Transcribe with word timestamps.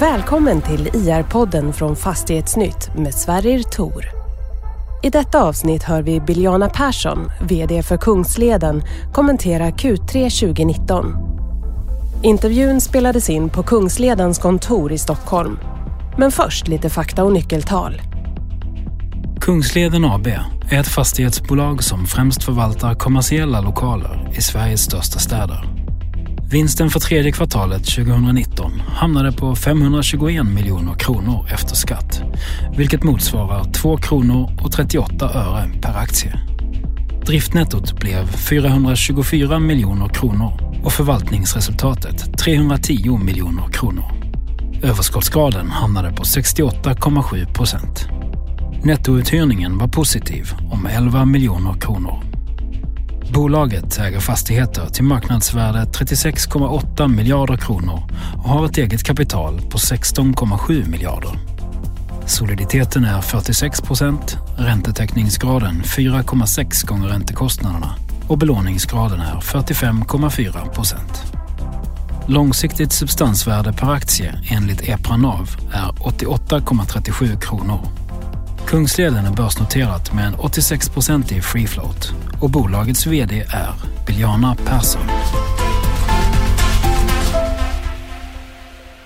Välkommen 0.00 0.62
till 0.62 0.86
IR-podden 0.86 1.72
från 1.72 1.96
Fastighetsnytt 1.96 2.90
med 2.96 3.14
Sverrir 3.14 3.62
Tor. 3.62 4.04
I 5.02 5.10
detta 5.10 5.42
avsnitt 5.42 5.82
hör 5.82 6.02
vi 6.02 6.20
Biljana 6.20 6.68
Persson, 6.68 7.30
VD 7.48 7.82
för 7.82 7.96
Kungsleden, 7.96 8.82
kommentera 9.12 9.70
Q3 9.70 10.40
2019. 10.40 11.16
Intervjun 12.22 12.80
spelades 12.80 13.30
in 13.30 13.50
på 13.50 13.62
Kungsledens 13.62 14.38
kontor 14.38 14.92
i 14.92 14.98
Stockholm. 14.98 15.58
Men 16.18 16.32
först 16.32 16.68
lite 16.68 16.90
fakta 16.90 17.24
och 17.24 17.32
nyckeltal. 17.32 18.02
Kungsleden 19.40 20.04
AB 20.04 20.26
är 20.70 20.80
ett 20.80 20.88
fastighetsbolag 20.88 21.84
som 21.84 22.06
främst 22.06 22.42
förvaltar 22.42 22.94
kommersiella 22.94 23.60
lokaler 23.60 24.32
i 24.36 24.42
Sveriges 24.42 24.80
största 24.80 25.18
städer. 25.18 25.79
Vinsten 26.50 26.90
för 26.90 27.00
tredje 27.00 27.32
kvartalet 27.32 27.84
2019 27.84 28.82
hamnade 28.86 29.32
på 29.32 29.54
521 29.56 30.46
miljoner 30.46 30.94
kronor 30.94 31.46
efter 31.52 31.74
skatt, 31.74 32.22
vilket 32.76 33.02
motsvarar 33.02 33.64
2 33.72 33.96
kronor 33.96 34.56
och 34.64 34.72
38 34.72 35.30
öre 35.34 35.70
per 35.82 35.94
aktie. 35.94 36.40
Driftnettot 37.26 38.00
blev 38.00 38.26
424 38.26 39.58
miljoner 39.58 40.08
kronor 40.08 40.80
och 40.84 40.92
förvaltningsresultatet 40.92 42.38
310 42.38 43.18
miljoner 43.18 43.68
kronor. 43.72 44.04
Överskottsgraden 44.82 45.70
hamnade 45.70 46.12
på 46.12 46.22
68,7 46.22 47.52
procent. 47.52 48.08
Nettouthyrningen 48.84 49.78
var 49.78 49.88
positiv 49.88 50.52
om 50.70 50.86
11 50.86 51.24
miljoner 51.24 51.80
kronor. 51.80 52.29
Bolaget 53.32 53.98
äger 53.98 54.20
fastigheter 54.20 54.86
till 54.86 55.04
marknadsvärde 55.04 55.78
36,8 55.78 57.08
miljarder 57.08 57.56
kronor 57.56 58.02
och 58.42 58.48
har 58.48 58.66
ett 58.66 58.78
eget 58.78 59.02
kapital 59.04 59.60
på 59.60 59.78
16,7 59.78 60.88
miljarder. 60.88 61.38
Soliditeten 62.26 63.04
är 63.04 63.20
46 63.20 63.80
procent, 63.80 64.36
räntetäckningsgraden 64.56 65.82
4,6 65.82 66.86
gånger 66.86 67.08
räntekostnaderna 67.08 67.94
och 68.28 68.38
belåningsgraden 68.38 69.20
är 69.20 69.34
45,4 69.34 70.74
procent. 70.74 71.22
Långsiktigt 72.26 72.92
substansvärde 72.92 73.72
per 73.72 73.90
aktie 73.90 74.34
enligt 74.50 74.88
EPRA 74.88 75.16
NAV 75.16 75.48
är 75.72 75.88
88,37 75.88 77.40
kronor. 77.40 77.99
Kungsleden 78.70 79.26
är 79.26 79.30
börsnoterat 79.32 80.12
med 80.14 80.26
en 80.26 80.34
86-procentig 80.34 81.40
free 81.40 81.66
float 81.66 82.12
och 82.40 82.50
bolagets 82.50 83.06
VD 83.06 83.40
är 83.40 83.72
Biljana 84.06 84.56
Persson. 84.66 85.02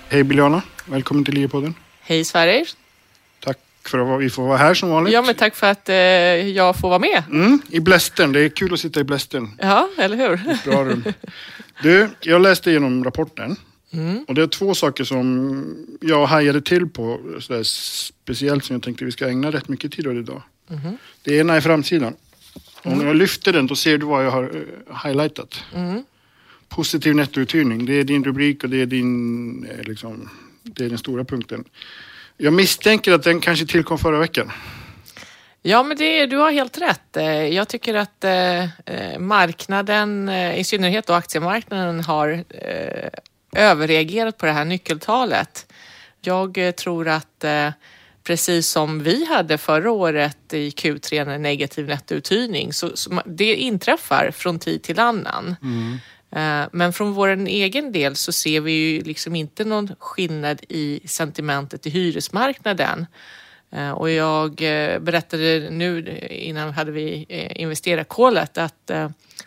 Hej 0.09 0.23
Biljana, 0.23 0.61
välkommen 0.85 1.25
till 1.25 1.37
IE-podden. 1.37 1.73
Hej 2.01 2.25
Sverrir. 2.25 2.67
Tack 3.39 3.57
för 3.85 4.15
att 4.15 4.21
vi 4.21 4.29
får 4.29 4.43
vara 4.47 4.57
här 4.57 4.73
som 4.73 4.89
vanligt. 4.89 5.13
Ja, 5.13 5.21
men 5.21 5.35
tack 5.35 5.55
för 5.55 5.67
att 5.67 5.89
eh, 5.89 5.95
jag 5.95 6.75
får 6.75 6.89
vara 6.89 6.99
med. 6.99 7.23
Mm, 7.31 7.61
I 7.69 7.79
blästern, 7.79 8.31
det 8.31 8.39
är 8.39 8.49
kul 8.49 8.73
att 8.73 8.79
sitta 8.79 8.99
i 8.99 9.03
blästern. 9.03 9.51
Ja, 9.61 9.89
eller 9.97 10.17
hur? 10.17 10.57
Bra 10.71 10.83
rum. 10.83 11.03
Du, 11.81 12.09
jag 12.19 12.41
läste 12.41 12.69
igenom 12.69 13.03
rapporten. 13.03 13.55
Mm. 13.95 14.25
Och 14.27 14.35
det 14.35 14.41
är 14.41 14.47
två 14.47 14.75
saker 14.75 15.03
som 15.03 15.97
jag 16.01 16.25
hajade 16.25 16.61
till 16.61 16.89
på, 16.89 17.19
sådär, 17.39 17.63
speciellt 17.63 18.65
som 18.65 18.73
jag 18.73 18.83
tänkte 18.83 19.05
vi 19.05 19.11
ska 19.11 19.27
ägna 19.29 19.51
rätt 19.51 19.67
mycket 19.67 19.91
tid 19.91 20.07
åt 20.07 20.15
idag. 20.15 20.41
Mm. 20.69 20.97
Det 21.23 21.37
ena 21.37 21.55
är 21.55 21.61
framsidan. 21.61 22.15
Om 22.83 23.01
jag 23.07 23.15
lyfter 23.15 23.53
den 23.53 23.67
då 23.67 23.75
ser 23.75 23.97
du 23.97 24.05
vad 24.05 24.25
jag 24.25 24.31
har 24.31 24.43
eh, 24.43 25.03
highlightat. 25.03 25.63
Mm. 25.73 26.03
Positiv 26.69 27.15
nettouthyrning, 27.15 27.85
det 27.85 27.93
är 27.93 28.03
din 28.03 28.23
rubrik 28.23 28.63
och 28.63 28.69
det 28.69 28.81
är, 28.81 28.85
din, 28.85 29.65
eh, 29.65 29.83
liksom, 29.83 30.29
det 30.63 30.85
är 30.85 30.89
den 30.89 30.97
stora 30.97 31.23
punkten. 31.25 31.63
Jag 32.37 32.53
misstänker 32.53 33.13
att 33.13 33.23
den 33.23 33.39
kanske 33.39 33.65
tillkom 33.65 33.97
förra 33.97 34.19
veckan. 34.19 34.51
Ja, 35.61 35.83
men 35.83 35.97
det, 35.97 36.25
du 36.25 36.37
har 36.37 36.51
helt 36.51 36.77
rätt. 36.77 37.17
Eh, 37.17 37.25
Jag 37.25 37.67
tycker 37.67 37.93
att 37.93 38.23
eh, 38.23 39.19
marknaden, 39.19 40.29
i 40.29 40.63
synnerhet 40.63 41.07
då 41.07 41.13
aktiemarknaden, 41.13 42.03
har 42.03 42.43
eh, 42.49 43.09
överreagerat 43.55 44.37
på 44.37 44.45
det 44.45 44.51
här 44.51 44.65
nyckeltalet. 44.65 45.73
Jag 46.21 46.57
eh, 46.57 46.71
tror 46.71 47.07
att 47.07 47.43
eh, 47.43 47.69
precis 48.23 48.67
som 48.67 49.03
vi 49.03 49.25
hade 49.25 49.57
förra 49.57 49.91
året 49.91 50.53
i 50.53 50.69
Q3 50.69 51.33
en 51.33 51.41
negativ 51.41 51.87
nettouthyrning, 51.87 52.73
så, 52.73 52.97
så 52.97 53.21
det 53.25 53.55
inträffar 53.55 54.31
från 54.31 54.59
tid 54.59 54.83
till 54.83 54.99
annan. 54.99 55.55
Eh, 56.35 56.67
Men 56.71 56.93
från 56.93 57.13
vår 57.13 57.27
egen 57.47 57.91
del 57.91 58.15
så 58.15 58.31
ser 58.31 58.61
vi 58.61 58.71
ju 58.71 59.01
liksom 59.01 59.35
inte 59.35 59.65
någon 59.65 59.95
skillnad 59.99 60.61
i 60.69 60.99
sentimentet 61.05 61.87
i 61.87 61.89
hyresmarknaden. 61.89 63.05
Eh, 63.71 63.91
Och 63.91 64.09
jag 64.11 64.61
eh, 64.61 64.99
berättade 64.99 65.67
nu 65.71 66.19
innan 66.29 66.73
hade 66.73 66.91
vi 66.91 67.25
eh, 67.29 67.61
investerat 67.61 68.07
kolet 68.07 68.57
att 68.57 68.91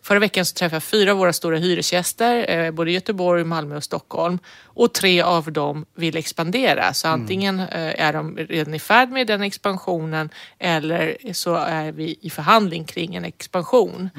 förra 0.02 0.18
veckan 0.18 0.44
så 0.46 0.54
träffade 0.54 0.76
jag 0.76 0.82
fyra 0.82 1.12
av 1.12 1.18
våra 1.18 1.32
stora 1.32 1.56
hyresgäster, 1.58 2.70
både 2.70 2.90
Göteborg, 2.92 3.44
Malmö 3.44 3.76
och 3.76 3.84
Stockholm. 3.84 4.38
Och 4.64 4.94
tre 4.94 5.20
av 5.22 5.52
dem 5.52 5.86
vill 5.94 6.16
expandera. 6.16 6.94
Så 6.94 7.08
antingen 7.08 7.60
eh, 7.60 8.00
är 8.06 8.12
de 8.12 8.36
redan 8.36 8.74
i 8.74 8.78
färd 8.78 9.08
med 9.10 9.26
den 9.26 9.42
expansionen 9.42 10.30
eller 10.58 11.16
så 11.32 11.54
är 11.54 11.92
vi 11.92 12.16
i 12.20 12.30
förhandling 12.30 12.84
kring 12.84 13.14
en 13.14 13.24
expansion. 13.24 14.10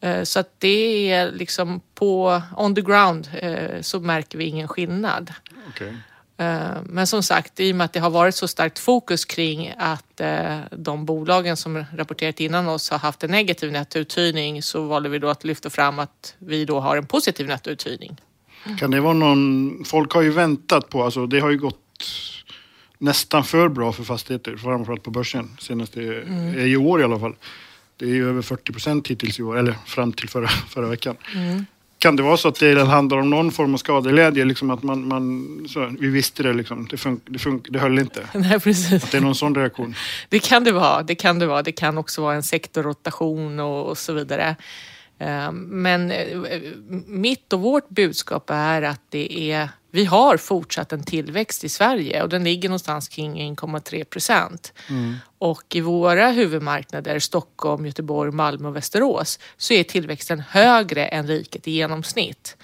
Eh, 0.00 0.22
Så 0.22 0.40
att 0.40 0.54
det 0.60 1.10
är 1.12 1.32
liksom 1.32 1.80
på 1.94 2.42
on 2.56 2.74
the 2.74 2.80
ground 2.80 3.28
så 3.80 4.00
märker 4.00 4.38
vi 4.38 4.44
ingen 4.44 4.68
skillnad. 4.68 5.32
Okay. 5.68 5.92
Eh, 6.40 6.82
Men 6.84 7.06
som 7.06 7.22
sagt, 7.22 7.60
i 7.60 7.72
och 7.72 7.76
med 7.76 7.84
att 7.84 7.92
det 7.92 8.00
har 8.00 8.10
varit 8.10 8.34
så 8.34 8.48
starkt 8.48 8.78
fokus 8.78 9.24
kring 9.24 9.74
att 9.78 10.20
eh, 10.20 10.58
de 10.70 11.04
bolagen 11.04 11.56
som 11.56 11.84
rapporterat 11.94 12.40
innan 12.40 12.68
oss 12.68 12.90
har 12.90 12.98
haft 12.98 13.24
en 13.24 13.30
negativ 13.30 13.72
nettouthyrning 13.72 14.62
så 14.62 14.82
valde 14.82 15.08
vi 15.08 15.18
då 15.18 15.28
att 15.28 15.44
lyfta 15.44 15.70
fram 15.70 15.98
att 15.98 16.34
vi 16.38 16.64
då 16.64 16.80
har 16.80 16.96
en 16.96 17.06
positiv 17.06 17.46
nettouthyrning. 17.46 18.16
Kan 18.78 18.90
det 18.90 19.00
vara 19.00 19.12
någon... 19.12 19.84
Folk 19.84 20.12
har 20.12 20.22
ju 20.22 20.30
väntat 20.30 20.88
på, 20.88 21.02
alltså 21.04 21.26
det 21.26 21.40
har 21.40 21.50
ju 21.50 21.58
gått 21.58 22.04
nästan 22.98 23.44
för 23.44 23.68
bra 23.68 23.92
för 23.92 24.04
fastigheter, 24.04 24.56
framförallt 24.56 25.02
på 25.02 25.10
börsen. 25.10 25.56
Senaste, 25.60 26.00
Mm. 26.02 26.58
i 26.58 26.76
år 26.76 27.00
i 27.00 27.04
alla 27.04 27.18
fall. 27.18 27.34
Det 27.96 28.04
är 28.04 28.08
ju 28.14 28.28
över 28.28 28.42
40 28.42 28.72
procent 28.72 29.08
hittills 29.08 29.38
i 29.38 29.42
år, 29.42 29.58
eller 29.58 29.74
fram 29.86 30.12
till 30.12 30.28
förra, 30.28 30.48
förra 30.48 30.86
veckan. 30.88 31.16
Mm. 31.34 31.66
Kan 32.00 32.16
det 32.16 32.22
vara 32.22 32.36
så 32.36 32.48
att 32.48 32.58
det 32.58 32.84
handlar 32.84 33.18
om 33.18 33.30
någon 33.30 33.52
form 33.52 33.74
av 33.74 33.78
skadeglädje? 33.78 34.44
Liksom 34.44 34.70
att 34.70 34.82
man, 34.82 35.08
man, 35.08 35.66
så, 35.68 35.92
vi 36.00 36.08
visste 36.08 36.42
det, 36.42 36.52
liksom. 36.52 36.86
det, 36.90 36.96
fun, 36.96 37.20
det, 37.24 37.38
fun, 37.38 37.62
det 37.68 37.78
höll 37.78 37.98
inte. 37.98 38.28
Nej, 38.34 38.60
precis. 38.60 39.04
Att 39.04 39.10
det 39.10 39.18
är 39.18 39.22
någon 39.22 39.34
sån 39.34 39.54
reaktion. 39.54 39.94
Det 40.28 40.38
kan 40.38 40.64
det 40.64 40.72
vara. 40.72 41.02
Det 41.02 41.14
kan 41.14 41.38
det 41.38 41.46
vara. 41.46 41.62
Det 41.62 41.72
kan 41.72 41.98
också 41.98 42.22
vara 42.22 42.34
en 42.34 42.42
sektorrotation 42.42 43.60
och, 43.60 43.88
och 43.88 43.98
så 43.98 44.12
vidare. 44.12 44.56
Eh, 45.18 45.52
Men 45.52 46.10
eh, 46.10 46.38
mitt 47.06 47.52
och 47.52 47.60
vårt 47.60 47.88
budskap 47.88 48.50
är 48.50 48.82
att 48.82 49.00
det 49.08 49.52
är, 49.52 49.68
vi 49.90 50.04
har 50.04 50.36
fortsatt 50.36 50.92
en 50.92 51.02
tillväxt 51.04 51.64
i 51.64 51.68
Sverige 51.68 52.22
och 52.22 52.28
den 52.28 52.44
ligger 52.44 52.68
någonstans 52.68 53.08
kring 53.08 53.54
1,3 53.56 54.04
procent. 54.04 54.72
Och 55.38 55.62
i 55.76 55.80
våra 55.80 56.30
huvudmarknader, 56.30 57.18
Stockholm, 57.18 57.86
Göteborg, 57.86 58.30
Malmö 58.32 58.68
och 58.68 58.76
Västerås, 58.76 59.38
så 59.56 59.74
är 59.74 59.84
tillväxten 59.84 60.40
högre 60.40 61.06
än 61.06 61.26
riket 61.26 61.68
i 61.68 61.70
genomsnitt. 61.70 62.56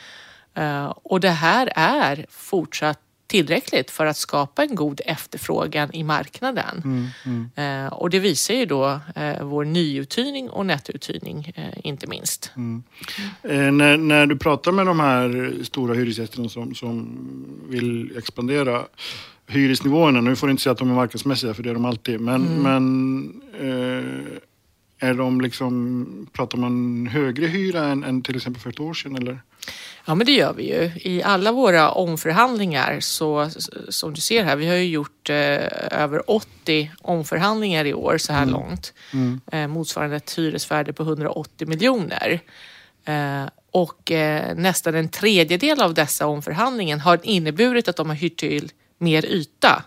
Eh, 0.55 0.93
Och 1.03 1.21
det 1.21 1.31
här 1.31 1.73
är 1.77 2.27
fortsatt 2.31 3.01
tillräckligt 3.27 3.91
för 3.91 4.07
att 4.07 4.17
skapa 4.17 4.63
en 4.65 4.75
god 4.75 5.01
efterfrågan 5.05 5.95
i 5.95 6.03
marknaden. 6.05 7.09
Eh, 7.57 7.93
Och 7.93 8.11
det 8.11 8.19
visar 8.19 8.55
ju 8.55 8.67
då 8.67 9.01
eh, 9.17 9.45
vår 9.45 9.65
nyuthyrning 9.65 10.51
och 10.51 10.67
nettouthyrning 10.67 11.53
eh, 11.57 11.65
inte 11.87 12.07
minst. 12.07 12.53
Eh, 13.43 13.73
när, 13.73 13.97
när 13.97 14.27
du 14.27 14.37
pratar 14.37 14.73
med 14.73 14.87
de 14.87 15.01
här 15.01 15.55
stora 15.65 15.95
hyresgästerna 15.95 16.49
som, 16.49 16.75
som 16.75 17.17
vill 17.69 18.17
expandera 18.19 18.83
hyresnivåerna, 19.49 20.21
nu 20.21 20.37
får 20.37 20.47
du 20.47 20.51
inte 20.51 20.63
säga 20.63 20.73
att 20.73 20.79
de 20.79 20.91
är 20.91 20.95
marknadsmässiga 20.95 21.55
för 21.55 21.63
det 21.63 21.71
är 21.71 21.75
de 21.75 21.85
alltid, 21.85 22.21
men, 22.21 22.43
men 22.63 23.43
eh, 23.61 25.09
är 25.09 25.15
de 25.15 25.41
liksom, 25.41 26.27
pratar 26.33 26.59
man 26.59 27.07
högre 27.07 27.47
hyra 27.47 27.85
än, 27.85 28.05
än 28.05 28.23
till 28.23 28.37
exempel 28.37 28.63
för 28.63 28.71
ett 28.71 28.81
år 28.81 28.95
sedan 28.95 29.17
eller? 29.17 29.41
Ja 30.05 30.15
men 30.15 30.27
det 30.27 30.33
gör 30.33 30.53
vi 30.53 30.63
ju. 30.63 30.91
I 30.97 31.23
alla 31.23 31.53
våra 31.53 31.91
omförhandlingar 31.91 33.01
så 33.01 33.51
som 33.89 34.15
du 34.15 34.21
ser 34.21 34.45
här, 34.45 34.57
vi 34.57 34.69
har 34.69 34.77
ju 34.77 34.85
gjort 34.85 35.31
eh, 35.31 35.37
över 35.91 36.31
80 36.31 36.91
omförhandlingar 37.03 37.85
i 37.85 37.95
år 37.95 38.19
så 38.19 38.33
här 38.33 38.47
långt. 38.47 38.93
Eh, 39.53 39.67
motsvarande 39.67 40.17
ett 40.17 40.39
hyresvärde 40.39 40.93
på 40.93 41.03
180 41.03 41.69
miljoner. 41.69 42.41
Eh, 43.05 43.45
och 43.71 44.11
eh, 44.11 44.55
nästan 44.57 44.95
en 44.95 45.09
tredjedel 45.09 45.83
av 45.83 45.95
dessa 45.95 46.27
omförhandlingar 46.27 46.99
har 46.99 47.21
inneburit 47.23 47.89
att 47.89 47.97
de 47.97 48.09
har 48.09 48.17
hyrt 48.17 48.37
till 48.39 48.73
mer 48.99 49.27
yta. 49.27 49.85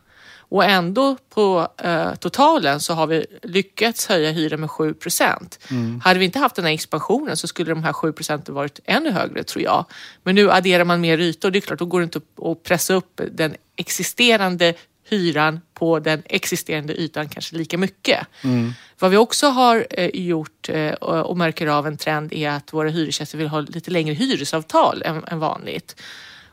Och 0.49 0.63
ändå 0.63 1.17
på 1.29 1.67
eh, 1.77 2.15
totalen 2.15 2.79
så 2.79 2.93
har 2.93 3.07
vi 3.07 3.25
lyckats 3.43 4.07
höja 4.07 4.31
hyran 4.31 4.59
med 4.59 4.71
7 4.71 4.93
procent. 4.93 5.59
Hade 6.03 6.19
vi 6.19 6.25
inte 6.25 6.39
haft 6.39 6.55
den 6.55 6.65
här 6.65 6.71
expansionen 6.71 7.37
så 7.37 7.47
skulle 7.47 7.71
de 7.71 7.83
här 7.83 7.93
7 7.93 8.11
procenten 8.11 8.55
varit 8.55 8.79
ännu 8.85 9.11
högre 9.11 9.43
tror 9.43 9.63
jag. 9.63 9.85
Men 10.23 10.35
nu 10.35 10.51
adderar 10.51 10.83
man 10.83 11.01
mer 11.01 11.17
yta 11.17 11.47
och 11.47 11.51
det 11.51 11.59
är 11.59 11.61
klart, 11.61 11.79
då 11.79 11.85
går 11.85 11.99
det 11.99 12.03
inte 12.03 12.21
att 12.41 12.63
pressa 12.63 12.93
upp 12.93 13.21
den 13.31 13.55
existerande 13.75 14.73
hyran 15.09 15.61
på 15.73 15.99
den 15.99 16.23
existerande 16.25 16.93
ytan 16.93 17.29
kanske 17.29 17.55
lika 17.55 17.77
mycket. 17.77 18.27
Mm. 18.43 18.73
Vad 18.99 19.11
vi 19.11 19.17
också 19.17 19.47
har 19.47 19.87
eh, 19.89 20.09
gjort 20.13 20.69
eh, 20.69 20.91
och 20.93 21.37
märker 21.37 21.67
av 21.67 21.87
en 21.87 21.97
trend 21.97 22.33
är 22.33 22.49
att 22.49 22.73
våra 22.73 22.89
hyresgäster 22.89 23.37
vill 23.37 23.47
ha 23.47 23.59
lite 23.59 23.91
längre 23.91 24.13
hyresavtal 24.13 25.01
än, 25.05 25.23
än 25.27 25.39
vanligt. 25.39 26.01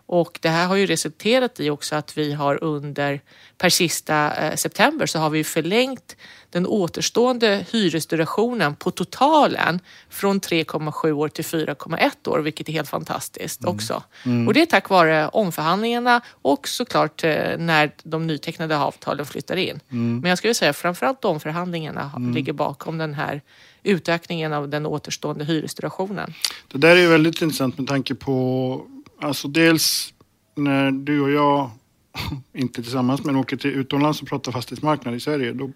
Och 0.07 0.39
det 0.43 0.49
här 0.49 0.67
har 0.67 0.77
ju 0.77 0.87
resulterat 0.87 1.61
i 1.61 1.71
också 1.71 1.97
att 1.97 2.19
vi 2.19 2.33
har 2.33 2.65
under 2.65 3.21
per 3.59 3.69
sista 3.69 4.35
eh, 4.35 4.55
september 4.55 5.07
så 5.07 5.19
har 5.19 5.31
vi 5.31 5.45
förlängt 5.45 6.17
den 6.51 6.67
återstående 6.67 7.67
hyresdurationen 7.71 8.77
på 8.77 8.91
totalen 8.91 9.81
från 10.11 10.41
3,7 10.41 11.13
år 11.13 11.29
till 11.29 11.45
4,1 11.45 12.29
år, 12.29 12.39
vilket 12.39 12.69
är 12.69 12.73
helt 12.73 12.89
fantastiskt 12.89 13.63
mm. 13.63 13.75
också. 13.75 14.03
Mm. 14.25 14.49
Och 14.49 14.55
det 14.55 14.63
är 14.63 14.67
tack 14.67 14.89
vare 14.89 15.29
omförhandlingarna 15.29 16.21
och 16.43 16.69
såklart 16.69 17.25
eh, 17.25 17.59
när 17.59 17.91
de 18.03 18.27
nytecknade 18.27 18.79
avtalen 18.79 19.27
flyttar 19.27 19.57
in. 19.57 19.81
Mm. 19.91 20.19
Men 20.21 20.29
jag 20.29 20.39
skulle 20.39 20.55
säga 20.55 20.73
framförallt 20.73 21.25
omförhandlingarna 21.25 22.11
mm. 22.17 22.35
ligger 22.35 22.53
bakom 22.53 22.99
den 22.99 23.15
här 23.15 23.43
utökningen 23.83 24.53
av 24.53 24.69
den 24.69 24.87
återstående 24.87 25.45
hyresdurationen. 25.45 26.35
Det 26.69 26.79
där 26.79 26.97
är 26.97 27.09
väldigt 27.09 27.43
intressant 27.43 27.79
med 27.79 27.89
tanke 27.89 28.15
på, 28.15 28.87
alltså 29.21 29.49
dels 29.49 30.15
när 30.55 30.91
du 30.91 31.21
och 31.21 31.31
jag, 31.31 31.71
inte 32.53 32.83
tillsammans, 32.83 33.25
men 33.25 33.37
åker 33.37 33.57
till 33.57 33.71
utomlands 33.71 34.23
och 34.23 34.29
pratar 34.29 34.53
fastighetsmarknad 34.53 35.15
i 35.15 35.21
Sverige, 35.21 35.53
då 35.53 35.71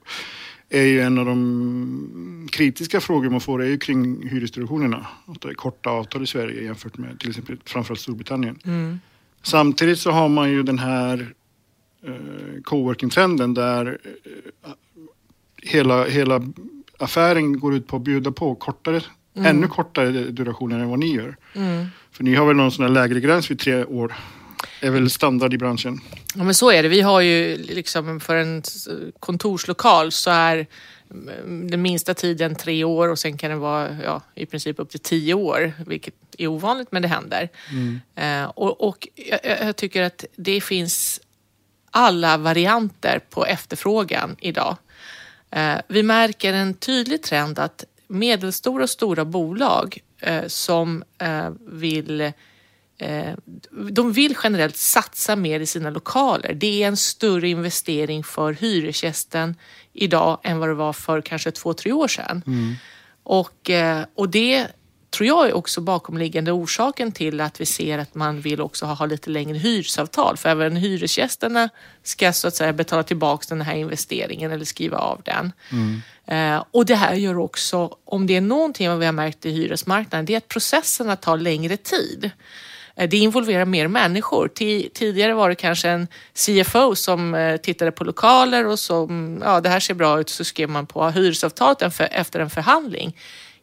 är 0.69 0.83
ju 0.83 1.01
en 1.01 1.19
av 1.19 1.27
de 1.27 2.49
kritiska 2.53 3.01
frågor 3.01 3.31
man 3.31 3.41
får 3.41 3.63
är 3.63 3.67
ju 3.67 3.79
kring 3.79 4.29
hyresdurationerna. 4.29 5.07
Att 5.27 5.41
det 5.41 5.49
är 5.49 5.55
korta 5.55 5.91
avtal 5.91 6.23
i 6.23 6.27
Sverige 6.27 6.63
jämfört 6.63 6.99
med 6.99 7.21
till 7.21 7.29
exempel 7.29 7.59
framförallt 7.65 8.01
Storbritannien. 8.01 8.59
Mm. 8.65 9.01
Samtidigt 9.43 9.99
så 9.99 10.11
har 10.11 10.29
man 10.29 10.51
ju 10.51 10.63
den 10.63 10.79
här 10.79 11.35
eh, 12.07 12.63
coworking-trenden 12.65 13.55
där 13.55 13.99
eh, 14.15 14.71
hela, 15.63 16.05
hela 16.05 16.43
affären 16.99 17.61
går 17.61 17.75
ut 17.75 17.87
på 17.87 17.97
att 17.97 18.03
bjuda 18.03 18.33
på 18.33 18.55
kortare, 18.55 19.01
mm. 19.35 19.57
ännu 19.57 19.67
kortare 19.67 20.11
durationer 20.11 20.79
än 20.79 20.89
vad 20.89 20.99
ni 20.99 21.15
gör. 21.15 21.37
Mm. 21.55 21.87
För 22.13 22.25
ni 22.25 22.35
har 22.35 22.47
väl 22.47 22.57
någon 22.57 22.73
sån 22.73 22.85
här 22.85 22.93
lägre 22.93 23.21
gräns 23.21 23.51
vid 23.51 23.59
tre 23.59 23.85
år? 23.85 24.15
är 24.81 24.91
väl 24.91 25.11
standard 25.11 25.55
i 25.55 25.59
branschen. 25.59 26.01
Ja 26.35 26.45
men 26.45 26.55
så 26.55 26.71
är 26.71 26.83
det. 26.83 26.89
Vi 26.89 27.01
har 27.01 27.21
ju 27.21 27.57
liksom 27.57 28.21
för 28.21 28.37
en 28.37 28.63
kontorslokal 29.21 30.13
så 30.13 30.31
är 30.31 30.67
den 31.71 31.83
minsta 31.83 32.15
tiden 32.15 32.55
tre 32.55 32.85
år 32.85 33.09
och 33.09 33.19
sen 33.19 33.39
kan 33.39 33.51
det 33.51 33.57
vara 33.57 33.97
ja, 34.05 34.23
i 34.35 34.47
princip 34.47 34.79
upp 34.79 34.91
till 34.91 35.01
tio 35.01 35.35
år, 35.35 35.73
vilket 35.87 36.15
är 36.39 36.47
ovanligt 36.47 36.93
men 36.93 37.03
det 37.03 37.09
händer. 37.09 37.49
Mm. 37.71 38.01
Eh, 38.15 38.51
och, 38.51 38.89
och 38.89 39.09
jag, 39.15 39.41
jag, 39.45 39.77
tycker 39.77 40.03
att 40.03 40.25
det 40.37 40.61
finns 40.61 41.21
alla 41.91 42.37
varianter 42.37 43.21
på 43.31 43.47
efterfrågan 43.47 44.37
idag. 44.41 44.77
Eh, 45.51 45.77
vi 45.89 46.03
märker 46.03 46.53
en 46.53 46.75
tydlig 46.75 47.23
trend 47.23 47.59
att 47.59 47.85
medelstora 48.09 48.83
och 48.83 48.91
stora 48.91 49.25
bolag 49.25 49.99
som 50.49 51.05
eh, 51.19 51.51
vill 51.67 52.33
Eh, 53.01 53.35
de 53.91 54.13
vill 54.13 54.37
generellt 54.43 54.77
satsa 54.77 55.37
mer 55.37 55.61
i 55.61 55.67
sina 55.67 55.91
lokaler. 55.91 56.55
Det 56.55 56.83
är 56.83 56.89
en 56.89 56.97
större 56.97 57.49
investering 57.49 58.25
för 58.25 58.53
hyresgästen 58.53 59.57
idag 59.93 60.39
än 60.43 60.59
vad 60.59 60.69
det 60.69 60.75
var 60.75 60.93
för 60.93 61.21
kanske 61.21 61.51
två, 61.51 61.75
tre 61.75 61.93
år 61.93 62.09
sedan. 62.09 62.43
Mm. 62.47 62.75
Och, 63.23 63.71
eh, 63.71 64.05
och 64.15 64.29
det 64.29 64.67
tror 65.11 65.27
jag 65.27 65.49
är 65.49 65.53
också 65.53 65.81
bakomliggande 65.81 66.53
orsaken 66.53 67.13
till 67.13 67.41
att 67.41 67.61
vi 67.61 67.67
ser 67.67 67.99
att 67.99 68.15
man 68.15 68.41
vill 68.41 68.61
också 68.61 68.87
ha, 68.87 69.07
lite 69.07 69.31
längre 69.31 69.59
hyresavtal. 69.59 70.37
För 70.37 70.49
även 70.49 70.77
hyresgästerna 70.77 71.69
ska 72.03 72.33
så 72.33 72.49
att 72.49 72.55
säga 72.55 72.73
betala 72.73 73.03
tillbaka 73.03 73.45
den 73.49 73.61
här 73.61 73.75
investeringen 73.75 74.53
eller 74.53 74.65
skriva 74.65 74.99
av 74.99 75.23
den. 75.25 75.53
Mm. 75.73 76.03
Eh, 76.27 76.65
och 76.71 76.87
det 76.87 76.95
här 76.95 77.15
gör 77.15 77.39
också, 77.39 77.97
om 78.05 78.27
det 78.27 78.37
är 78.37 78.41
någonting 78.41 78.99
vi 78.99 79.07
har 79.07 79.13
märkt 79.13 79.47
i 79.47 79.51
hyresmarknaden, 79.51 80.27
det 80.27 80.33
är 80.33 80.39
att 80.39 80.49
processerna 80.49 81.17
tar 81.17 81.37
längre 81.37 81.77
tid. 81.77 82.31
Eh, 82.97 83.09
det 83.09 83.17
involverar 83.17 83.65
mer 83.65 83.89
människor. 83.89 84.49
Tidigare 84.95 85.35
var 85.35 85.49
det 85.49 85.55
kanske 85.55 85.89
en 85.89 86.09
CFO 86.35 86.95
som 86.95 87.35
eh, 87.35 87.57
tittade 87.57 87.93
på 87.93 88.05
lokaler 88.05 88.67
och 88.67 88.79
som, 88.79 89.43
ja 89.45 89.61
det 89.61 89.69
här 89.69 89.81
ser 89.81 89.95
bra 89.95 90.21
ut, 90.21 90.29
så 90.29 90.45
skrev 90.45 90.69
man 90.69 90.87
på 90.87 91.11
hyresavtalet 91.11 92.01
efter 92.01 92.41
en 92.41 92.51
förhandling. 92.51 93.17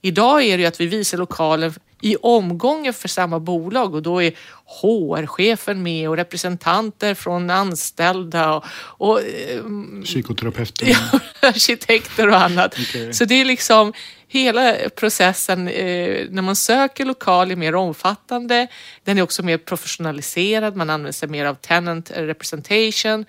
Idag 0.07 0.43
är 0.43 0.57
det 0.57 0.61
ju 0.61 0.67
att 0.67 0.81
vi 0.81 0.85
visar 0.85 1.17
lokalen 1.17 1.73
i 2.01 2.15
omgången 2.15 2.93
för 2.93 3.07
samma 3.07 3.39
bolag 3.39 3.95
och 3.95 4.03
då 4.03 4.23
är 4.23 4.33
HR-chefen 4.65 5.83
med 5.83 6.09
och 6.09 6.17
representanter 6.17 7.13
från 7.13 7.49
anställda 7.49 8.53
och, 8.53 8.65
och 8.77 9.21
eh, 9.21 9.63
psykoterapeuter, 10.03 10.97
arkitekter 11.41 12.27
och 12.27 12.41
annat. 12.41 12.79
Okay. 12.79 13.13
Så 13.13 13.25
det 13.25 13.35
är 13.35 13.45
liksom 13.45 13.93
hela 14.27 14.75
processen 14.95 15.67
eh, 15.67 16.25
när 16.29 16.41
man 16.41 16.55
söker 16.55 17.05
lokal 17.05 17.51
är 17.51 17.55
mer 17.55 17.75
omfattande. 17.75 18.67
Den 19.03 19.17
är 19.17 19.21
också 19.21 19.43
mer 19.43 19.57
professionaliserad. 19.57 20.75
Man 20.75 20.89
använder 20.89 21.11
sig 21.11 21.29
mer 21.29 21.45
av 21.45 21.55
tenant 21.55 22.11
representation. 22.15 23.25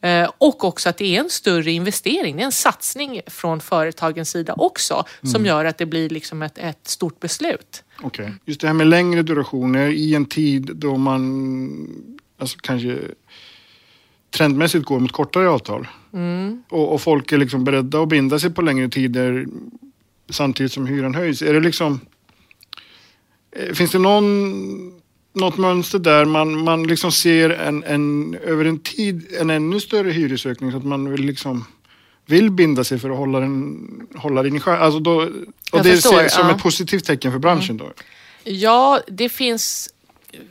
Eh, 0.00 0.30
och 0.38 0.64
också 0.64 0.88
att 0.88 0.98
det 0.98 1.16
är 1.16 1.20
en 1.20 1.30
större 1.30 1.70
investering, 1.70 2.36
det 2.36 2.42
är 2.42 2.46
en 2.46 2.52
satsning 2.52 3.20
från 3.26 3.60
företagens 3.60 4.30
sida 4.30 4.54
också 4.56 5.04
som 5.22 5.30
mm. 5.30 5.46
gör 5.46 5.64
att 5.64 5.78
det 5.78 5.86
blir 5.86 6.08
liksom 6.08 6.42
ett, 6.42 6.58
ett 6.58 6.88
stort 6.88 7.20
beslut. 7.20 7.84
Okej, 8.02 8.24
okay. 8.24 8.36
just 8.44 8.60
det 8.60 8.66
här 8.66 8.74
med 8.74 8.86
längre 8.86 9.22
durationer 9.22 9.88
i 9.88 10.14
en 10.14 10.26
tid 10.26 10.70
då 10.74 10.96
man 10.96 11.88
alltså 12.38 12.58
kanske 12.60 12.98
trendmässigt 14.30 14.84
går 14.84 15.00
mot 15.00 15.12
kortare 15.12 15.48
avtal. 15.48 15.88
Mm. 16.12 16.62
Och, 16.68 16.92
och, 16.92 17.00
folk 17.00 17.32
är 17.32 17.38
liksom 17.38 17.64
beredda 17.64 18.02
att 18.02 18.08
binda 18.08 18.38
sig 18.38 18.50
på 18.50 18.62
längre 18.62 18.88
tider 18.88 19.46
samtidigt 20.28 20.72
som 20.72 20.86
hyran 20.86 21.14
höjs. 21.14 21.42
Är 21.42 21.54
det 21.54 21.60
liksom... 21.60 22.00
Eh, 23.52 23.74
finns 23.74 23.90
det 23.90 23.98
någon 23.98 24.99
något 25.32 25.58
mönster 25.58 25.98
där 25.98 26.24
man, 26.24 26.64
man 26.64 26.82
liksom 26.82 27.12
ser 27.12 27.50
en, 27.50 27.84
en, 27.84 28.34
över 28.34 28.64
en 28.64 28.78
tid 28.78 29.26
en 29.40 29.50
ännu 29.50 29.80
större 29.80 30.10
hyresökning 30.10 30.70
så 30.70 30.76
att 30.76 30.84
man 30.84 31.10
vill 31.10 31.24
liksom 31.24 31.64
vill 32.26 32.50
binda 32.50 32.84
sig 32.84 32.98
för 32.98 33.10
att 33.10 33.16
hålla 33.16 33.40
den, 33.40 34.06
hålla 34.14 34.42
den 34.42 34.56
i 34.56 34.60
skär. 34.60 34.76
Alltså 34.76 35.00
då, 35.00 35.28
och 35.72 35.82
det 35.82 35.94
förstår, 35.94 36.18
ser 36.18 36.28
som 36.28 36.48
ja. 36.48 36.54
ett 36.54 36.62
positivt 36.62 37.04
tecken 37.04 37.32
för 37.32 37.38
branschen 37.38 37.80
mm. 37.80 37.86
då? 37.86 37.92
Ja, 38.44 39.00
det 39.08 39.28
finns 39.28 39.88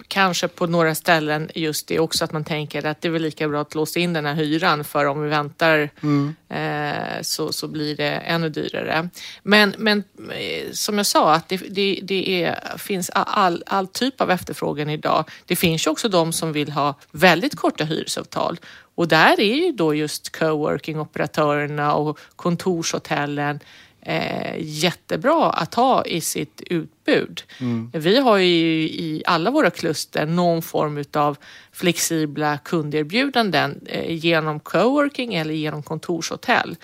kanske 0.07 0.47
på 0.47 0.67
några 0.67 0.95
ställen 0.95 1.49
just 1.55 1.87
det 1.87 1.99
också 1.99 2.23
att 2.23 2.31
man 2.31 2.43
tänker 2.43 2.85
att 2.85 3.01
det 3.01 3.07
är 3.07 3.11
väl 3.11 3.21
lika 3.21 3.47
bra 3.47 3.61
att 3.61 3.75
låsa 3.75 3.99
in 3.99 4.13
den 4.13 4.25
här 4.25 4.33
hyran 4.33 4.83
för 4.83 5.05
om 5.05 5.21
vi 5.21 5.29
väntar 5.29 5.89
mm. 6.01 6.35
eh, 6.49 7.21
så, 7.21 7.51
så 7.51 7.67
blir 7.67 7.95
det 7.95 8.09
ännu 8.09 8.49
dyrare. 8.49 9.09
Men, 9.43 9.73
men 9.77 10.03
eh, 10.31 10.71
som 10.71 10.97
jag 10.97 11.05
sa, 11.05 11.33
att 11.33 11.49
det, 11.49 11.57
det, 11.57 11.99
det 12.03 12.43
är, 12.43 12.77
finns 12.77 13.09
all, 13.13 13.63
all 13.67 13.87
typ 13.87 14.21
av 14.21 14.31
efterfrågan 14.31 14.89
idag. 14.89 15.25
Det 15.45 15.55
finns 15.55 15.87
ju 15.87 15.91
också 15.91 16.09
de 16.09 16.33
som 16.33 16.53
vill 16.53 16.71
ha 16.71 16.95
väldigt 17.11 17.55
korta 17.55 17.83
hyresavtal 17.83 18.59
och 18.99 19.07
där 19.07 19.39
är 19.39 19.55
ju 19.55 19.71
då 19.71 19.95
just 19.95 20.35
coworking-operatörerna 20.35 21.93
och 21.93 22.19
kontorshotellen 22.35 23.59
eh, 24.01 24.55
jättebra 24.57 25.49
att 25.49 25.73
ha 25.73 26.05
i 26.05 26.21
sitt 26.21 26.61
utbud. 26.65 27.43
Mm. 27.59 27.91
Vi 27.93 28.19
har 28.19 28.37
ju 28.37 28.83
i 28.83 29.23
alla 29.25 29.51
våra 29.51 29.69
kluster 29.69 30.25
någon 30.25 30.61
form 30.61 31.03
av 31.13 31.37
flexibla 31.71 32.57
kunderbjudanden 32.57 33.79
eh, 33.85 34.13
genom 34.13 34.59
coworking 34.59 35.33
eller 35.33 35.53
genom 35.53 35.83
kontorshotell. 35.83 36.75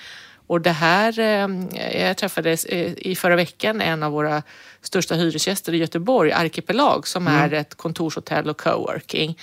Och 0.48 0.62
det 0.62 0.72
här, 0.72 1.20
eh, 1.20 2.02
jag 2.02 2.18
träffade 2.18 2.52
eh, 2.52 2.94
i 2.98 3.16
förra 3.16 3.36
veckan 3.36 3.82
en 3.82 4.04
av 4.04 4.12
våra 4.12 4.44
största 4.82 5.16
hyresgäster 5.16 5.74
i 5.74 5.78
Göteborg, 5.78 6.32
Arkipelag, 6.32 7.08
som 7.08 7.28
mm. 7.28 7.42
är 7.42 7.54
ett 7.54 7.76
kontorshotell 7.76 8.50
och 8.50 8.62
coworking. 8.62 9.40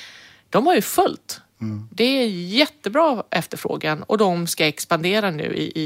De 0.50 0.66
har 0.66 0.74
ju 0.74 0.82
fullt 0.82 1.40
Mm. 1.62 1.88
Det 1.90 2.04
är 2.04 2.26
jättebra 2.28 3.22
efterfrågan 3.30 4.02
och 4.02 4.18
de 4.18 4.46
ska 4.46 4.66
expandera 4.66 5.30
nu 5.30 5.54
i, 5.54 5.72
i, 5.74 5.84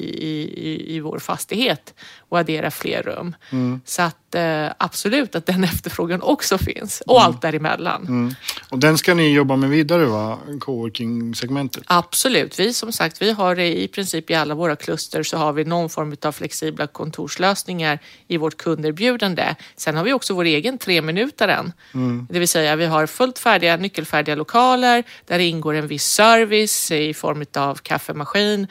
i, 0.68 0.96
i 0.96 1.00
vår 1.00 1.18
fastighet 1.18 1.94
och 2.18 2.38
addera 2.38 2.70
fler 2.70 3.02
rum. 3.02 3.36
Mm. 3.50 3.80
Så 3.84 4.02
att 4.02 4.25
eh, 4.36 4.72
absolut 4.78 5.34
att 5.34 5.46
den 5.46 5.64
efterfrågan 5.74 6.22
också 6.22 6.58
finns 6.58 7.00
och 7.06 7.16
mm. 7.16 7.26
allt 7.26 7.42
däremellan. 7.42 8.06
Mm. 8.06 8.34
Och 8.70 8.78
den 8.78 8.98
ska 8.98 9.14
ni 9.14 9.34
jobba 9.34 9.56
med 9.56 9.70
vidare 9.70 10.04
va? 10.04 10.38
Coworking-segmentet? 10.60 11.82
Absolut. 11.86 12.60
Vi 12.60 12.72
som 12.72 12.92
sagt, 12.92 13.22
vi 13.22 13.32
har 13.32 13.58
i 13.58 13.88
princip 13.88 14.30
i 14.30 14.34
alla 14.34 14.54
våra 14.54 14.76
kluster 14.76 15.22
så 15.22 15.36
har 15.36 15.52
vi 15.52 15.64
någon 15.64 15.90
form 15.90 16.16
av 16.22 16.32
flexibla 16.32 16.86
kontorslösningar 16.86 17.98
i 18.28 18.36
vårt 18.36 18.56
kunderbjudande. 18.56 19.54
Sen 19.76 19.96
har 19.96 20.04
vi 20.04 20.12
också 20.12 20.34
vår 20.34 20.44
egen 20.44 20.78
treminutaren. 20.78 21.72
Mm. 21.94 22.26
Det 22.30 22.38
vill 22.38 22.48
säga 22.48 22.76
vi 22.76 22.86
har 22.86 23.06
fullt 23.06 23.38
färdiga, 23.38 23.76
nyckelfärdiga 23.76 24.34
lokaler 24.34 25.04
där 25.24 25.38
det 25.38 25.44
ingår 25.44 25.74
en 25.74 25.86
viss 25.86 26.04
service 26.04 26.90
i 26.90 27.14
form 27.14 27.44
av 27.54 27.74
kaffemaskin 27.74 28.66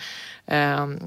Ehm, 0.47 0.99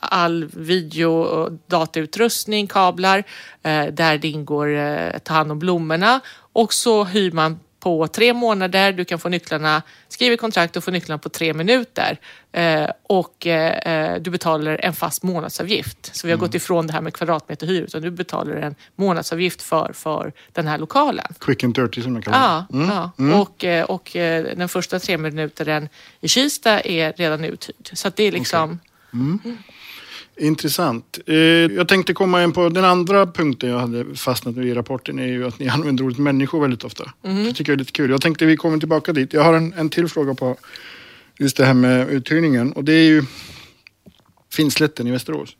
all 0.00 0.44
video 0.52 1.10
och 1.10 1.52
datautrustning, 1.66 2.66
kablar, 2.66 3.18
eh, 3.62 3.86
där 3.86 4.18
det 4.18 4.28
ingår 4.28 4.76
eh, 4.76 5.18
ta 5.18 5.34
hand 5.34 5.52
om 5.52 5.58
blommorna. 5.58 6.20
Och 6.52 6.74
så 6.74 7.04
hyr 7.04 7.32
man 7.32 7.60
på 7.84 8.06
tre 8.06 8.32
månader. 8.32 8.92
Du 8.92 9.04
kan 9.04 9.18
få 9.18 9.28
nycklarna, 9.28 9.82
skriva 10.08 10.36
kontrakt 10.36 10.76
och 10.76 10.84
få 10.84 10.90
nycklarna 10.90 11.18
på 11.18 11.28
tre 11.28 11.54
minuter. 11.54 12.18
Eh, 12.52 12.90
och 13.02 13.46
eh, 13.46 14.20
du 14.20 14.30
betalar 14.30 14.80
en 14.82 14.92
fast 14.92 15.22
månadsavgift. 15.22 16.16
Så 16.16 16.26
vi 16.26 16.32
har 16.32 16.38
gått 16.38 16.54
ifrån 16.54 16.86
det 16.86 16.92
här 16.92 17.00
med 17.00 17.14
kvadratmeterhyra 17.14 17.84
utan 17.84 18.02
du 18.02 18.10
betalar 18.10 18.56
en 18.56 18.74
månadsavgift 18.96 19.62
för, 19.62 19.92
för 19.92 20.32
den 20.52 20.66
här 20.66 20.78
lokalen. 20.78 21.34
Quick 21.40 21.64
and 21.64 21.74
dirty 21.74 22.02
som 22.02 22.14
de 22.14 22.22
kallar 22.22 22.66
det. 22.68 22.78
Ja, 22.88 23.10
ja. 23.16 23.40
Och, 23.40 23.64
eh, 23.64 23.84
och 23.84 24.16
eh, 24.16 24.56
den 24.56 24.68
första 24.68 24.98
tre 24.98 25.18
minuteren 25.18 25.88
i 26.20 26.28
Kista 26.28 26.80
är 26.80 27.12
redan 27.12 27.44
uthyrd. 27.44 27.90
Så 27.92 28.10
det 28.16 28.24
är 28.24 28.32
liksom... 28.32 28.78
Intressant. 30.36 31.18
Eh, 31.26 31.36
jag 31.36 31.88
tänkte 31.88 32.14
komma 32.14 32.44
in 32.44 32.52
på 32.52 32.68
den 32.68 32.84
andra 32.84 33.26
punkten 33.26 33.70
jag 33.70 33.78
hade 33.78 34.14
fastnat 34.14 34.56
i 34.56 34.74
rapporten 34.74 35.18
är 35.18 35.26
ju 35.26 35.46
att 35.46 35.58
ni 35.58 35.68
använder 35.68 36.04
ordet 36.04 36.18
människor 36.18 36.60
väldigt 36.60 36.84
ofta. 36.84 37.12
Det 37.22 37.52
tycker 37.52 37.72
jag 37.72 37.76
är 37.76 37.78
lite 37.78 37.92
kul. 37.92 38.10
Jag 38.10 38.20
tänkte 38.20 38.46
vi 38.46 38.56
kommer 38.56 38.78
tillbaka 38.78 39.12
dit. 39.12 39.32
Jag 39.32 39.44
har 39.44 39.54
en, 39.54 39.72
en 39.72 39.90
till 39.90 40.08
fråga 40.08 40.34
på 40.34 40.56
just 41.38 41.56
det 41.56 41.64
här 41.64 41.74
med 41.74 42.08
uthyrningen 42.08 42.72
och 42.72 42.84
det 42.84 42.92
är 42.92 43.04
ju 43.04 43.24
Finnslätten 44.52 45.06
i 45.06 45.10
Västerås. 45.10 45.56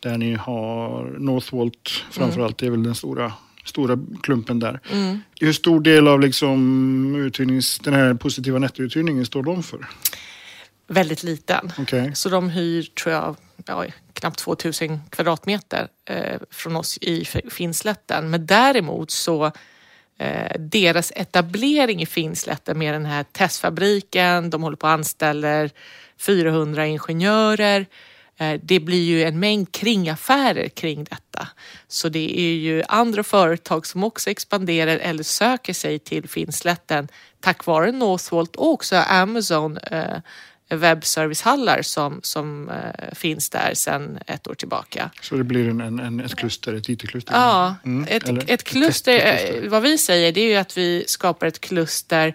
Där 0.00 0.18
ni 0.18 0.34
har 0.34 1.16
Northvolt 1.18 2.04
framförallt. 2.10 2.58
Det 2.58 2.66
är 2.66 2.70
väl 2.70 2.82
den 2.82 2.94
stora, 2.94 3.32
stora 3.64 3.98
klumpen 4.22 4.58
där. 4.58 4.80
Hur 5.40 5.52
stor 5.52 5.80
del 5.80 6.08
av 6.08 6.20
liksom 6.20 7.14
uthyrnings, 7.16 7.78
den 7.78 7.94
här 7.94 8.14
positiva 8.14 8.58
nettouthyrningen 8.58 9.26
står 9.26 9.42
de 9.42 9.62
för? 9.62 9.86
Väldigt 10.86 11.22
liten. 11.22 11.72
Okej. 11.78 12.10
Så 12.14 12.28
de 12.28 12.50
hyr, 12.50 12.82
tror 12.82 13.14
jag, 13.14 13.36
ja, 13.66 13.84
knappt 14.12 14.38
2000 14.38 15.00
kvadratmeter 15.10 15.88
eh, 16.10 16.40
från 16.50 16.76
oss 16.76 16.98
i 17.00 17.24
Finnslätten. 17.50 18.30
Men 18.30 18.46
däremot 18.46 19.10
så 19.10 19.52
eh, 20.18 20.58
deras 20.58 21.12
etablering 21.16 22.02
i 22.02 22.06
Finnslätten 22.06 22.78
med 22.78 22.94
den 22.94 23.06
här 23.06 23.22
testfabriken, 23.22 24.50
de 24.50 24.62
håller 24.62 24.76
på 24.76 24.86
och 24.86 24.92
anställer 24.92 25.70
400 26.18 26.86
ingenjörer. 26.86 27.86
Eh, 28.38 28.60
Det 28.62 28.80
blir 28.80 29.04
ju 29.04 29.24
en 29.24 29.40
mängd 29.40 29.72
kringaffärer 29.72 30.68
kring 30.68 31.04
detta. 31.04 31.48
Så 31.88 32.08
det 32.08 32.40
är 32.40 32.54
ju 32.54 32.82
andra 32.88 33.22
företag 33.22 33.86
som 33.86 34.04
också 34.04 34.30
expanderar 34.30 34.96
eller 34.98 35.22
söker 35.22 35.72
sig 35.72 35.98
till 35.98 36.28
Finnslätten 36.28 37.08
tack 37.44 37.66
vare 37.66 37.92
Northvolt 37.92 38.56
och 38.56 38.72
också 38.72 38.96
Amazon 38.96 39.78
eh, 39.78 40.18
webbservicehallar 40.76 41.82
som, 41.82 42.20
som 42.22 42.68
eh, 42.68 43.14
finns 43.14 43.50
där 43.50 43.74
sedan 43.74 44.18
ett 44.26 44.48
år 44.48 44.54
tillbaka. 44.54 45.10
Så 45.20 45.36
det 45.36 45.44
blir 45.44 45.68
en, 45.68 45.80
en, 45.80 45.98
en, 45.98 46.20
ett 46.20 46.34
kluster, 46.34 46.74
ett 46.74 46.88
IT-kluster? 46.88 47.34
Ja, 47.34 47.76
Mm, 47.84 48.06
ett, 48.08 48.28
eller 48.28 48.50
ett 48.50 48.64
kluster, 48.64 49.38
eh, 49.62 49.70
vad 49.70 49.82
vi 49.82 49.98
säger 49.98 50.32
det 50.32 50.40
är 50.40 50.48
ju 50.48 50.56
att 50.56 50.76
vi 50.76 51.04
skapar 51.06 51.46
ett 51.46 51.60
kluster 51.60 52.34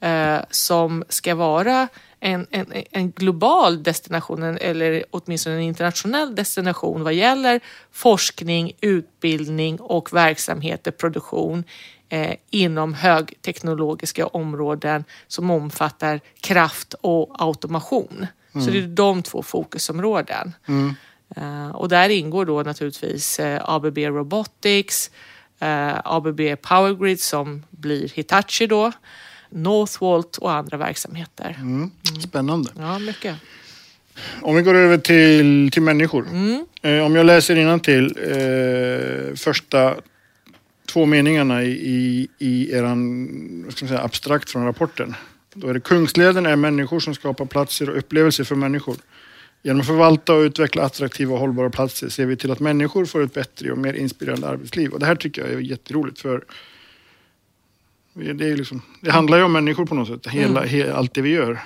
eh, 0.00 0.38
som 0.50 1.04
ska 1.08 1.34
vara 1.34 1.88
en, 2.20 2.46
en, 2.50 2.72
en 2.90 3.10
global 3.10 3.82
destination 3.82 4.42
eller 4.42 5.04
åtminstone 5.10 5.56
en 5.56 5.62
internationell 5.62 6.34
destination 6.34 7.02
vad 7.02 7.14
gäller 7.14 7.60
forskning, 7.92 8.72
utbildning 8.80 9.80
och 9.80 10.12
verksamheter, 10.12 10.90
produktion 10.90 11.64
eh, 12.08 12.34
inom 12.50 12.94
högteknologiska 12.94 14.26
områden 14.26 15.04
som 15.26 15.50
omfattar 15.50 16.20
kraft 16.40 16.94
och 17.00 17.36
automation. 17.38 18.26
Så 18.52 18.70
det 18.70 18.78
är 18.78 18.86
de 18.86 19.22
två 19.22 19.42
fokusområden. 19.42 20.54
Eh, 21.36 21.68
och 21.68 21.88
där 21.88 22.08
ingår 22.08 22.44
då 22.44 22.62
naturligtvis 22.62 23.40
eh, 23.40 23.60
ABB 23.64 23.98
Robotics, 23.98 25.10
eh, 25.58 26.00
ABB 26.04 26.40
Powergrid 26.62 27.20
som 27.20 27.62
blir 27.70 28.08
Hitachi 28.08 28.66
då, 28.66 28.92
Northvolt 29.50 30.36
och 30.36 30.52
andra 30.52 30.76
verksamheter. 30.76 31.56
Mm. 31.60 31.90
Spännande. 32.22 32.70
Ja, 32.78 32.98
mycket. 32.98 33.36
Om 34.42 34.56
vi 34.56 34.62
går 34.62 34.74
över 34.74 34.98
till, 34.98 35.70
till 35.72 35.82
människor. 35.82 36.26
Mm. 36.28 36.66
Eh, 36.82 37.06
om 37.06 37.16
jag 37.16 37.26
läser 37.26 37.78
till 37.78 38.16
eh, 38.22 39.36
första 39.36 39.94
två 40.88 41.06
meningarna 41.06 41.62
i, 41.62 41.70
i, 41.70 42.28
i 42.38 42.72
eran, 42.72 43.62
vad 43.64 43.72
ska 43.72 43.84
man 43.84 43.88
säga, 43.88 44.02
abstrakt 44.02 44.50
från 44.50 44.64
rapporten. 44.64 45.14
Då 45.54 45.68
är 45.68 45.74
det 45.74 45.80
Kungsleden 45.80 46.46
är 46.46 46.56
människor 46.56 47.00
som 47.00 47.14
skapar 47.14 47.44
platser 47.44 47.90
och 47.90 47.98
upplevelser 47.98 48.44
för 48.44 48.54
människor. 48.54 48.96
Genom 49.62 49.80
att 49.80 49.86
förvalta 49.86 50.34
och 50.34 50.40
utveckla 50.40 50.82
attraktiva 50.82 51.34
och 51.34 51.40
hållbara 51.40 51.70
platser 51.70 52.08
ser 52.08 52.26
vi 52.26 52.36
till 52.36 52.50
att 52.50 52.60
människor 52.60 53.04
får 53.04 53.22
ett 53.22 53.34
bättre 53.34 53.72
och 53.72 53.78
mer 53.78 53.94
inspirerande 53.94 54.48
arbetsliv. 54.48 54.90
Och 54.90 55.00
det 55.00 55.06
här 55.06 55.14
tycker 55.14 55.42
jag 55.42 55.50
är 55.50 55.58
jätteroligt 55.58 56.20
för 56.20 56.44
det, 58.12 58.50
är 58.50 58.56
liksom, 58.56 58.82
det 59.00 59.10
handlar 59.10 59.38
ju 59.38 59.44
om 59.44 59.52
människor 59.52 59.86
på 59.86 59.94
något 59.94 60.08
sätt, 60.08 60.32
hela, 60.32 60.64
he, 60.64 60.92
allt 60.92 61.14
det 61.14 61.22
vi 61.22 61.30
gör. 61.30 61.58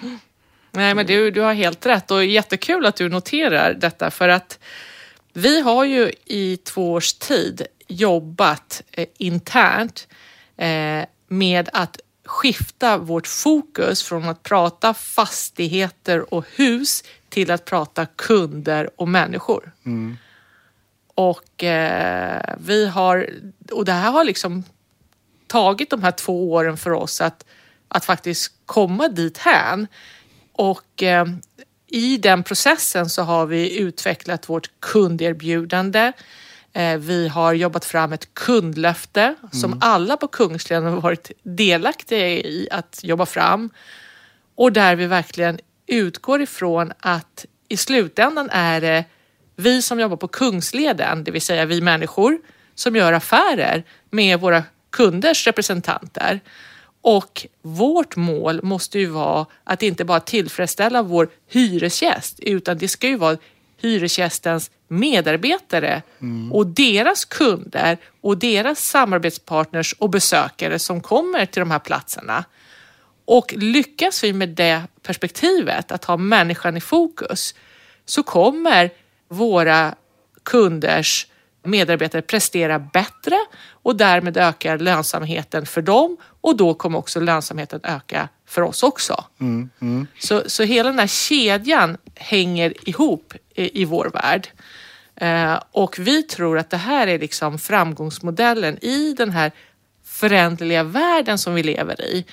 Nej, 0.71 0.95
men 0.95 1.07
du, 1.07 1.31
du 1.31 1.41
har 1.41 1.55
helt 1.55 1.87
rätt 1.87 2.11
och 2.11 2.25
jättekul 2.25 2.87
att 2.87 2.97
du 2.97 3.09
noterar 3.09 3.75
detta 3.75 4.11
för 4.11 4.29
att 4.29 4.59
vi 5.33 5.61
har 5.61 5.85
ju 5.85 6.13
i 6.25 6.57
två 6.57 6.93
års 6.93 7.13
tid 7.13 7.67
jobbat 7.93 8.83
eh, 8.91 9.07
internt 9.19 10.09
eh, 10.57 11.05
med 11.29 11.69
att 11.73 12.01
skifta 12.25 12.99
vårt 12.99 13.27
fokus 13.27 14.03
från 14.03 14.29
att 14.29 14.43
prata 14.43 14.95
fastigheter 14.95 16.35
och 16.35 16.45
hus 16.55 17.05
till 17.29 17.51
att 17.51 17.65
prata 17.65 18.07
kunder 18.07 18.91
och 18.97 19.09
människor. 19.09 19.73
Och 21.15 21.65
eh, 21.65 22.55
vi 22.59 22.87
har, 22.87 23.31
och 23.73 23.85
det 23.85 23.93
här 23.93 24.11
har 24.11 24.25
liksom 24.25 24.65
tagit 25.47 25.91
de 25.91 26.03
här 26.03 26.11
två 26.11 26.53
åren 26.53 26.77
för 26.77 26.91
oss 26.91 27.21
att, 27.21 27.45
att 27.89 28.05
faktiskt 28.05 28.53
komma 28.67 29.09
dit 29.09 29.39
hän. 29.39 29.87
Och 30.53 31.03
eh, 31.03 31.27
i 31.87 32.17
den 32.17 32.43
processen 32.43 33.11
så 33.11 33.23
har 33.23 33.47
vi 33.47 33.79
utvecklat 33.79 34.49
vårt 34.49 34.71
kunderbjudande. 34.81 36.13
Eh, 36.73 36.99
vi 36.99 37.29
har 37.29 37.53
jobbat 37.53 37.85
fram 37.85 38.13
ett 38.13 38.35
kundlöfte 38.35 39.35
som 39.53 39.79
alla 39.81 40.17
på 40.17 40.29
Kungsleden 40.29 40.85
har 40.85 41.01
varit 41.01 41.31
delaktiga 41.43 42.29
i 42.29 42.69
att 42.71 43.01
jobba 43.03 43.27
fram. 43.27 43.71
Och 44.55 44.73
där 44.73 44.97
vi 44.97 45.07
verkligen 45.07 45.59
utgår 45.87 46.43
ifrån 46.43 46.93
att 47.01 47.47
i 47.69 47.77
slutändan 47.77 48.49
är 48.51 48.81
det 48.81 49.05
vi 49.57 49.83
som 49.83 50.01
jobbar 50.01 50.17
på 50.17 50.29
Kungsleden, 50.29 51.25
det 51.25 51.31
vill 51.31 51.43
säga 51.43 51.65
vi 51.65 51.81
människor, 51.81 52.39
som 52.75 52.97
gör 52.97 53.13
affärer 53.13 53.85
med 54.11 54.41
våra 54.41 54.65
kunders 54.91 55.47
representanter. 55.47 56.41
Och 57.03 57.47
vårt 57.63 58.17
mål 58.17 58.61
måste 58.63 58.99
ju 58.99 59.07
vara 59.07 59.47
att 59.65 59.83
inte 59.83 60.05
bara 60.05 60.21
tillfredsställa 60.21 61.03
vår 61.03 61.29
hyresgäst, 61.49 62.41
utan 62.41 62.79
det 62.79 62.89
ska 62.89 63.09
ju 63.09 63.17
vara 63.17 63.37
hyresgästens 63.81 64.71
medarbetare 64.93 66.03
och 66.53 66.67
deras 66.67 67.25
kunder 67.25 67.99
och 68.21 68.39
deras 68.39 68.79
samarbetspartners 68.79 69.95
och 69.99 70.11
besökare 70.11 70.79
som 70.79 71.01
kommer 71.01 71.47
till 71.47 71.61
de 71.61 71.71
här 71.71 71.79
platserna. 71.79 72.45
Och 73.25 73.55
lyckas 73.57 74.25
vi 74.25 74.33
med 74.33 74.49
det 74.49 74.83
perspektivet, 75.03 75.93
att 75.93 76.05
ha 76.05 76.17
människan 76.17 76.77
i 76.77 76.81
fokus, 76.81 77.55
så 78.05 78.23
kommer 78.23 78.91
våra 79.29 79.95
kunders 80.43 81.27
medarbetare 81.65 82.23
prestera 82.23 82.79
bättre 82.79 83.37
och 83.71 83.97
därmed 83.97 84.37
ökar 84.37 84.79
lönsamheten 84.79 85.67
för 85.67 85.83
dem 85.83 86.17
och 86.43 86.57
då 86.57 86.75
kommer 86.75 86.99
också 86.99 87.21
lönsamheten 87.21 87.81
öka 87.83 88.29
för 88.47 88.63
oss 88.63 88.83
också. 88.83 89.25
Så, 90.19 90.43
så 90.47 90.63
hela 90.63 90.89
den 90.89 90.99
här 90.99 91.07
kedjan 91.07 91.97
hänger 92.15 92.89
ihop 92.89 93.35
i, 93.55 93.83
i 93.83 93.85
vår 93.85 94.11
värld. 94.15 94.49
Eh, 95.17 95.63
och 95.71 95.99
vi 95.99 96.23
tror 96.23 96.59
att 96.59 96.71
det 96.71 96.77
här 96.77 97.07
är 97.07 97.19
liksom 97.19 97.59
framgångsmodellen 97.59 98.85
i 98.85 99.15
den 99.19 99.31
här 99.31 99.53
föränderliga 100.05 100.83
världen 100.83 101.39
som 101.39 101.55
vi 101.55 101.63
lever 101.63 102.01
i. 102.01 102.25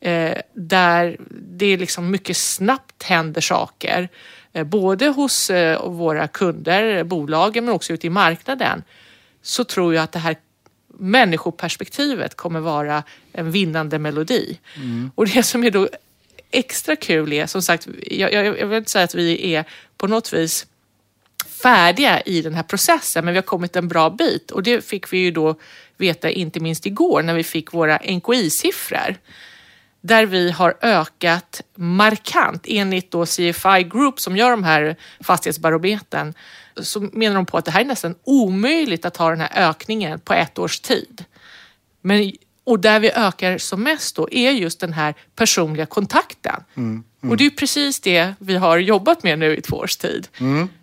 Eh, 0.00 0.38
där 0.54 1.16
det 1.30 1.76
liksom 1.76 2.10
mycket 2.10 2.36
snabbt 2.36 3.02
händer 3.02 3.40
saker. 3.40 4.08
Eh, 4.52 4.64
både 4.64 5.08
hos 5.08 5.50
eh, 5.50 5.88
våra 5.88 6.28
kunder, 6.28 7.04
bolagen, 7.04 7.64
men 7.64 7.74
också 7.74 7.92
ute 7.92 8.06
i 8.06 8.10
marknaden. 8.10 8.82
Så 9.42 9.64
tror 9.64 9.94
jag 9.94 10.04
att 10.04 10.12
det 10.12 10.18
här 10.18 10.36
människoperspektivet 10.98 12.34
kommer 12.34 12.60
vara 12.60 13.02
en 13.32 13.50
vinnande 13.50 13.98
melodi. 13.98 14.58
Och 15.14 15.26
det 15.26 15.42
som 15.42 15.64
är 15.64 15.70
då 15.70 15.88
extra 16.50 16.96
kul 16.96 17.32
är, 17.32 17.46
som 17.46 17.62
sagt, 17.62 17.88
jag, 18.06 18.32
jag, 18.32 18.46
jag 18.58 18.66
vill 18.66 18.78
inte 18.78 18.90
säga 18.90 19.04
att 19.04 19.14
vi 19.14 19.54
är 19.54 19.64
på 19.96 20.06
något 20.06 20.32
vis 20.32 20.66
färdiga 21.62 22.20
i 22.20 22.42
den 22.42 22.54
här 22.54 22.62
processen, 22.62 23.24
men 23.24 23.34
vi 23.34 23.38
har 23.38 23.42
kommit 23.42 23.76
en 23.76 23.88
bra 23.88 24.10
bit 24.10 24.50
och 24.50 24.62
det 24.62 24.84
fick 24.84 25.12
vi 25.12 25.18
ju 25.18 25.30
då 25.30 25.54
veta 25.96 26.30
inte 26.30 26.60
minst 26.60 26.86
igår 26.86 27.22
när 27.22 27.34
vi 27.34 27.44
fick 27.44 27.72
våra 27.72 27.98
NKI-siffror 27.98 29.16
där 30.00 30.26
vi 30.26 30.50
har 30.50 30.74
ökat 30.82 31.60
markant. 31.74 32.64
Enligt 32.68 33.10
då 33.10 33.26
CFI 33.26 33.82
Group 33.82 34.20
som 34.20 34.36
gör 34.36 34.50
de 34.50 34.64
här 34.64 34.96
fastighetsbarometern 35.20 36.34
så 36.82 37.00
menar 37.00 37.36
de 37.36 37.46
på 37.46 37.58
att 37.58 37.64
det 37.64 37.70
här 37.70 37.80
är 37.80 37.84
nästan 37.84 38.14
omöjligt 38.24 39.04
att 39.04 39.16
ha 39.16 39.30
den 39.30 39.40
här 39.40 39.68
ökningen 39.68 40.20
på 40.20 40.34
ett 40.34 40.58
års 40.58 40.80
tid. 40.80 41.24
Men 42.00 42.32
och 42.64 42.80
där 42.80 43.00
vi 43.00 43.10
ökar 43.10 43.58
som 43.58 43.82
mest 43.82 44.16
då 44.16 44.28
är 44.30 44.50
just 44.50 44.80
den 44.80 44.92
här 44.92 45.14
personliga 45.36 45.86
kontakten. 45.86 46.64
Och 47.30 47.36
det 47.36 47.46
är 47.46 47.50
precis 47.50 48.00
det 48.00 48.34
vi 48.38 48.56
har 48.56 48.78
jobbat 48.78 49.22
med 49.22 49.38
nu 49.38 49.56
i 49.56 49.60
två 49.60 49.76
års 49.76 49.96
tid. 49.96 50.28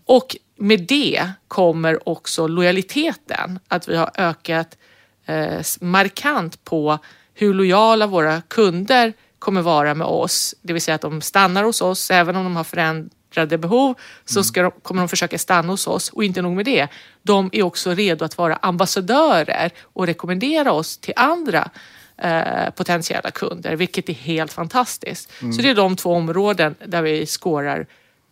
Och 0.05 0.36
med 0.55 0.81
det 0.81 1.29
kommer 1.48 2.10
också 2.10 2.48
lojaliteten. 2.48 3.60
Att 3.67 3.88
vi 3.88 3.95
har 3.95 4.12
ökat 4.15 4.77
eh, 5.25 5.62
markant 5.81 6.63
på 6.63 7.00
hur 7.36 7.54
lojala 7.54 8.08
våra 8.08 8.42
kunder 8.42 9.13
kommer 9.39 9.62
vara 9.62 9.94
med 9.96 10.08
oss. 10.08 10.56
Det 10.62 10.74
vill 10.74 10.82
säga 10.82 10.96
att 10.96 11.01
de 11.01 11.22
stannar 11.22 11.63
hos 11.63 11.82
oss 11.82 12.12
även 12.12 12.36
om 12.36 12.44
de 12.44 12.56
har 12.56 12.63
förändrade 12.63 13.58
behov 13.58 13.96
så 14.25 14.44
ska 14.44 14.62
de, 14.62 14.72
kommer 14.72 15.01
de 15.01 15.10
försöka 15.10 15.38
stanna 15.38 15.74
hos 15.74 15.88
oss. 15.88 16.10
Och 16.10 16.24
inte 16.24 16.42
nog 16.42 16.56
med 16.56 16.65
det, 16.65 16.88
de 17.24 17.50
är 17.54 17.63
också 17.63 17.94
redo 17.94 18.25
att 18.25 18.38
vara 18.38 18.56
ambassadörer 18.56 19.72
och 19.84 20.08
rekommendera 20.08 20.72
oss 20.72 20.98
till 20.98 21.13
andra 21.15 21.70
eh, 22.18 22.70
potentiella 22.75 23.32
kunder, 23.32 23.75
vilket 23.75 24.10
är 24.10 24.13
helt 24.13 24.54
fantastiskt. 24.54 25.32
Så 25.39 25.62
det 25.62 25.70
är 25.70 25.75
de 25.75 25.96
två 25.96 26.13
områden 26.13 26.75
där 26.86 27.01
vi 27.01 27.25
skårar 27.25 27.88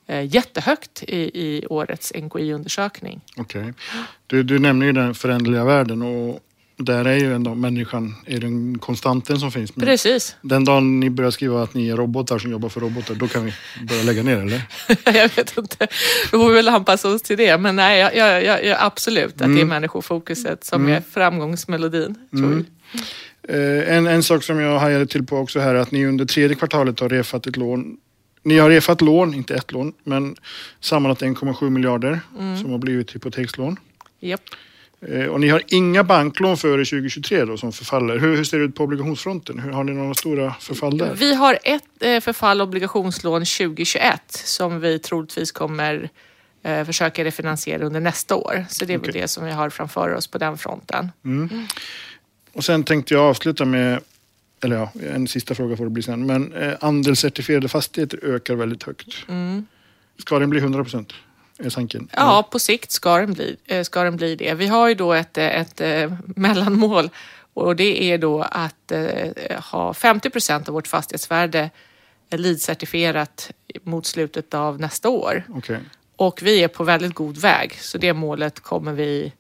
eh, 0.08 0.36
jättehögt 0.36 1.04
i, 1.04 1.18
i 1.18 1.66
årets 1.70 2.14
NKI-undersökning. 2.16 3.22
Okej. 3.38 3.74
Du, 4.28 4.44
du 4.44 4.60
nämner 4.60 4.86
ju 4.86 4.92
den 4.92 5.16
föränderliga 5.16 5.64
världen 5.64 6.02
och 6.02 6.40
där 6.78 7.06
är 7.06 7.18
ju 7.18 7.36
ändå 7.36 7.56
människan 7.56 8.16
är 8.26 8.40
den 8.40 8.80
konstanten 8.80 9.40
som 9.40 9.52
finns. 9.52 9.76
Men 9.76 9.86
Precis. 9.86 10.36
Den 10.42 10.66
dagen 10.66 11.00
ni 11.00 11.10
börjar 11.10 11.32
skriva 11.32 11.64
att 11.64 11.74
ni 11.74 11.90
är 11.90 11.96
robotar 11.96 12.40
som 12.40 12.52
jobbar 12.52 12.70
för 12.70 12.82
robotar, 12.82 13.16
då 13.16 13.28
kan 13.28 13.46
vi 13.46 13.54
börja 13.88 14.04
lägga 14.04 14.24
ner 14.24 14.38
eller? 14.38 14.62
jag 15.20 15.36
vet 15.36 15.58
inte. 15.58 15.88
Då 16.32 16.40
får 16.40 16.50
vi 16.50 16.56
väl 16.56 16.70
anpassa 16.70 17.10
oss 17.10 17.22
till 17.22 17.38
det. 17.38 17.58
Men 17.58 17.76
nej, 17.76 18.00
jag, 18.00 18.16
jag, 18.16 18.66
jag, 18.66 18.78
absolut 18.80 19.42
att 19.42 19.56
det 19.56 19.62
är 19.62 19.66
människofokuset 19.66 20.64
som 20.64 20.90
är 20.90 21.02
framgångsmelodin. 21.12 22.16
Jag. 22.30 22.66
Eh, 23.48 23.96
en, 23.98 24.08
en 24.08 24.24
sak 24.24 24.44
som 24.44 24.60
jag 24.60 24.80
hajade 24.80 25.06
till 25.06 25.26
på 25.26 25.38
också 25.38 25.60
här 25.60 25.76
är 25.76 25.80
att 25.80 25.92
ni 25.92 26.06
under 26.06 26.26
tredje 26.26 26.56
kvartalet 26.56 27.00
har 27.00 27.10
refat 27.10 27.48
ett 27.48 27.58
lån. 27.58 27.98
Ni 28.44 28.58
har 28.58 28.70
refat 28.70 29.02
lån, 29.02 29.34
inte 29.34 29.56
ett 29.56 29.72
lån, 29.72 29.94
men 30.04 30.36
sammanlagt 30.80 31.22
1,7 31.22 31.70
miljarder 31.70 32.20
som 32.62 32.72
har 32.72 32.78
blivit 32.78 33.16
hypotekslån. 33.16 33.80
Japp. 34.20 34.42
Eh, 35.10 35.26
och 35.26 35.40
ni 35.40 35.50
har 35.50 35.62
inga 35.68 36.04
banklån 36.04 36.58
före 36.58 36.86
2023 36.86 37.46
då 37.46 37.58
som 37.58 37.74
förfaller. 37.74 38.20
Hur, 38.20 38.36
hur 38.36 38.44
ser 38.44 38.60
det 38.60 38.64
ut 38.64 38.76
på 38.76 38.84
obligationsfronten? 38.84 39.60
Hur, 39.60 39.72
har 39.72 39.84
ni 39.84 39.92
några 39.92 40.14
stora 40.14 40.54
förfall 40.60 40.98
där? 40.98 41.14
Vi 41.16 41.36
har 41.36 41.60
ett 41.64 41.84
eh, 42.00 42.20
förfall 42.20 42.62
obligationslån 42.62 43.46
2021 43.46 44.22
som 44.32 44.80
vi 44.80 45.00
troligtvis 45.00 45.52
kommer 45.52 46.10
eh, 46.64 46.86
försöka 46.86 47.24
refinansiera 47.24 47.86
under 47.86 48.00
nästa 48.00 48.36
år. 48.36 48.66
Så 48.70 48.86
det 48.86 48.94
är 48.94 48.98
väl 48.98 49.10
Okej. 49.10 49.22
det 49.22 49.28
som 49.28 49.46
vi 49.46 49.52
har 49.52 49.70
framför 49.70 50.14
oss 50.16 50.28
på 50.28 50.38
den 50.38 50.58
fronten. 50.58 51.12
Och 52.54 52.66
sen 52.66 52.84
tänkte 52.84 53.14
jag 53.14 53.24
avsluta 53.24 53.66
med, 53.66 54.00
eller 54.64 54.76
ja, 54.76 54.92
en 55.14 55.28
sista 55.28 55.56
fråga 55.56 55.78
får 55.78 55.84
det 55.84 55.90
bli 55.90 56.04
sen. 56.04 56.26
Men 56.26 56.54
andelscertifierade 56.80 57.68
fastigheter 57.68 58.20
ökar 58.24 58.56
väldigt 58.56 58.84
högt. 58.84 59.08
Ska 60.20 60.40
den 60.40 60.50
bli 60.50 60.60
100 60.60 60.84
procent? 60.84 61.14
Är 61.66 61.70
tanken? 61.70 62.10
Ja, 62.12 62.48
på 62.52 62.60
sikt 62.60 62.92
ska 62.92 63.18
den 63.18 63.34
bli, 63.34 63.58
eh, 63.66 63.84
ska 63.84 64.04
den 64.04 64.18
bli 64.18 64.36
det. 64.36 64.54
Vi 64.54 64.68
har 64.68 64.88
ju 64.88 64.96
då 64.96 65.14
ett, 65.14 65.38
eh, 65.38 65.62
ett, 65.62 65.82
eh, 65.82 66.14
mellanmål 66.36 67.10
och 67.54 67.76
det 67.76 68.04
är 68.04 68.18
då 68.18 68.42
att 68.42 68.92
ha 69.72 69.94
50 69.94 70.30
procent 70.30 70.68
av 70.68 70.74
vårt 70.74 70.88
fastighetsvärde 70.88 71.70
LEED-certifierat 72.30 73.52
mot 73.84 74.06
slutet 74.06 74.54
av 74.54 74.80
nästa 74.80 75.10
år. 75.10 75.44
Okej. 75.50 75.80
Och 76.16 76.40
vi 76.42 76.64
är 76.64 76.68
på 76.68 76.84
väldigt 76.84 77.14
god 77.14 77.38
väg, 77.38 77.74
så 77.80 77.98
det 77.98 78.14
målet 78.14 78.60
kommer 78.60 78.94
vi, 78.94 79.34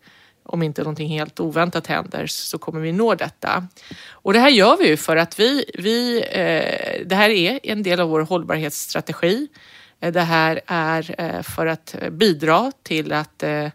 om 0.43 0.63
inte 0.63 0.81
någonting 0.81 1.09
helt 1.09 1.39
oväntat 1.39 1.87
händer, 1.87 2.27
så 2.27 2.57
kommer 2.57 2.79
vi 2.79 2.91
nå 2.91 3.15
detta. 3.15 3.67
Och 4.09 4.33
det 4.33 4.39
här 4.39 4.49
gör 4.49 4.77
vi 4.77 4.87
ju 4.87 4.97
för 4.97 5.17
att 5.17 5.39
vi, 5.39 5.65
vi 5.73 6.17
eh, 6.21 7.07
det 7.07 7.15
här 7.15 7.29
är 7.29 7.59
en 7.63 7.83
del 7.83 7.99
av 7.99 8.09
vår 8.09 8.21
hållbarhetsstrategi. 8.21 9.47
Eh, 10.03 10.11
Det 10.11 10.21
här 10.21 10.61
är 10.67 11.15
eh, 11.17 11.41
för 11.41 11.65
att 11.65 11.95
bidra 12.11 12.71
till 12.83 13.13
att 13.13 13.43
eh, 13.43 13.65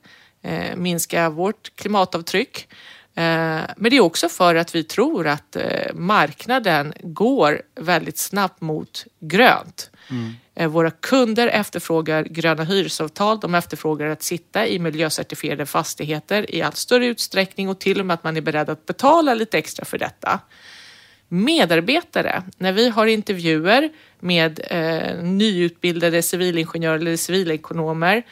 eh, 0.43 0.77
minska 0.77 1.31
vårt 1.31 1.77
klimatavtryck. 1.77 2.69
Eh, 3.15 3.61
Men 3.77 3.91
det 3.91 3.97
är 3.97 4.01
också 4.01 4.29
för 4.29 4.55
att 4.55 4.75
vi 4.75 4.85
tror 4.85 5.27
att 5.27 5.57
eh, 5.57 5.95
marknaden 5.95 6.93
går 7.03 7.63
väldigt 7.81 8.19
snabbt 8.19 8.61
mot 8.61 9.05
grönt. 9.21 9.91
Eh, 10.55 10.69
Våra 10.69 10.91
kunder 10.91 11.47
efterfrågar 11.47 12.23
gröna 12.25 12.65
hyresavtal. 12.65 13.41
De 13.41 13.55
efterfrågar 13.55 14.07
att 14.07 14.23
sitta 14.23 14.67
i 14.67 14.79
miljöcertifierade 14.79 15.67
fastigheter 15.67 16.55
i 16.55 16.63
allt 16.63 16.77
större 16.77 17.07
utsträckning 17.07 17.69
och 17.69 17.79
till 17.79 18.01
och 18.01 18.07
med 18.07 18.15
att 18.15 18.25
man 18.25 18.37
är 18.37 18.41
beredd 18.41 18.69
att 18.71 18.87
betala 18.87 19.35
lite 19.35 19.59
extra 19.59 19.85
för 19.85 19.99
detta. 19.99 20.41
Medarbetare, 21.29 22.43
när 22.59 22.73
vi 22.73 22.89
har 22.89 23.07
intervjuer 23.07 23.91
med 24.21 24.61
eh, 24.71 25.23
nyutbildade 25.23 26.23
civilingenjörer 26.23 26.97
eller 26.97 27.17
civilekonomer, 27.17 28.23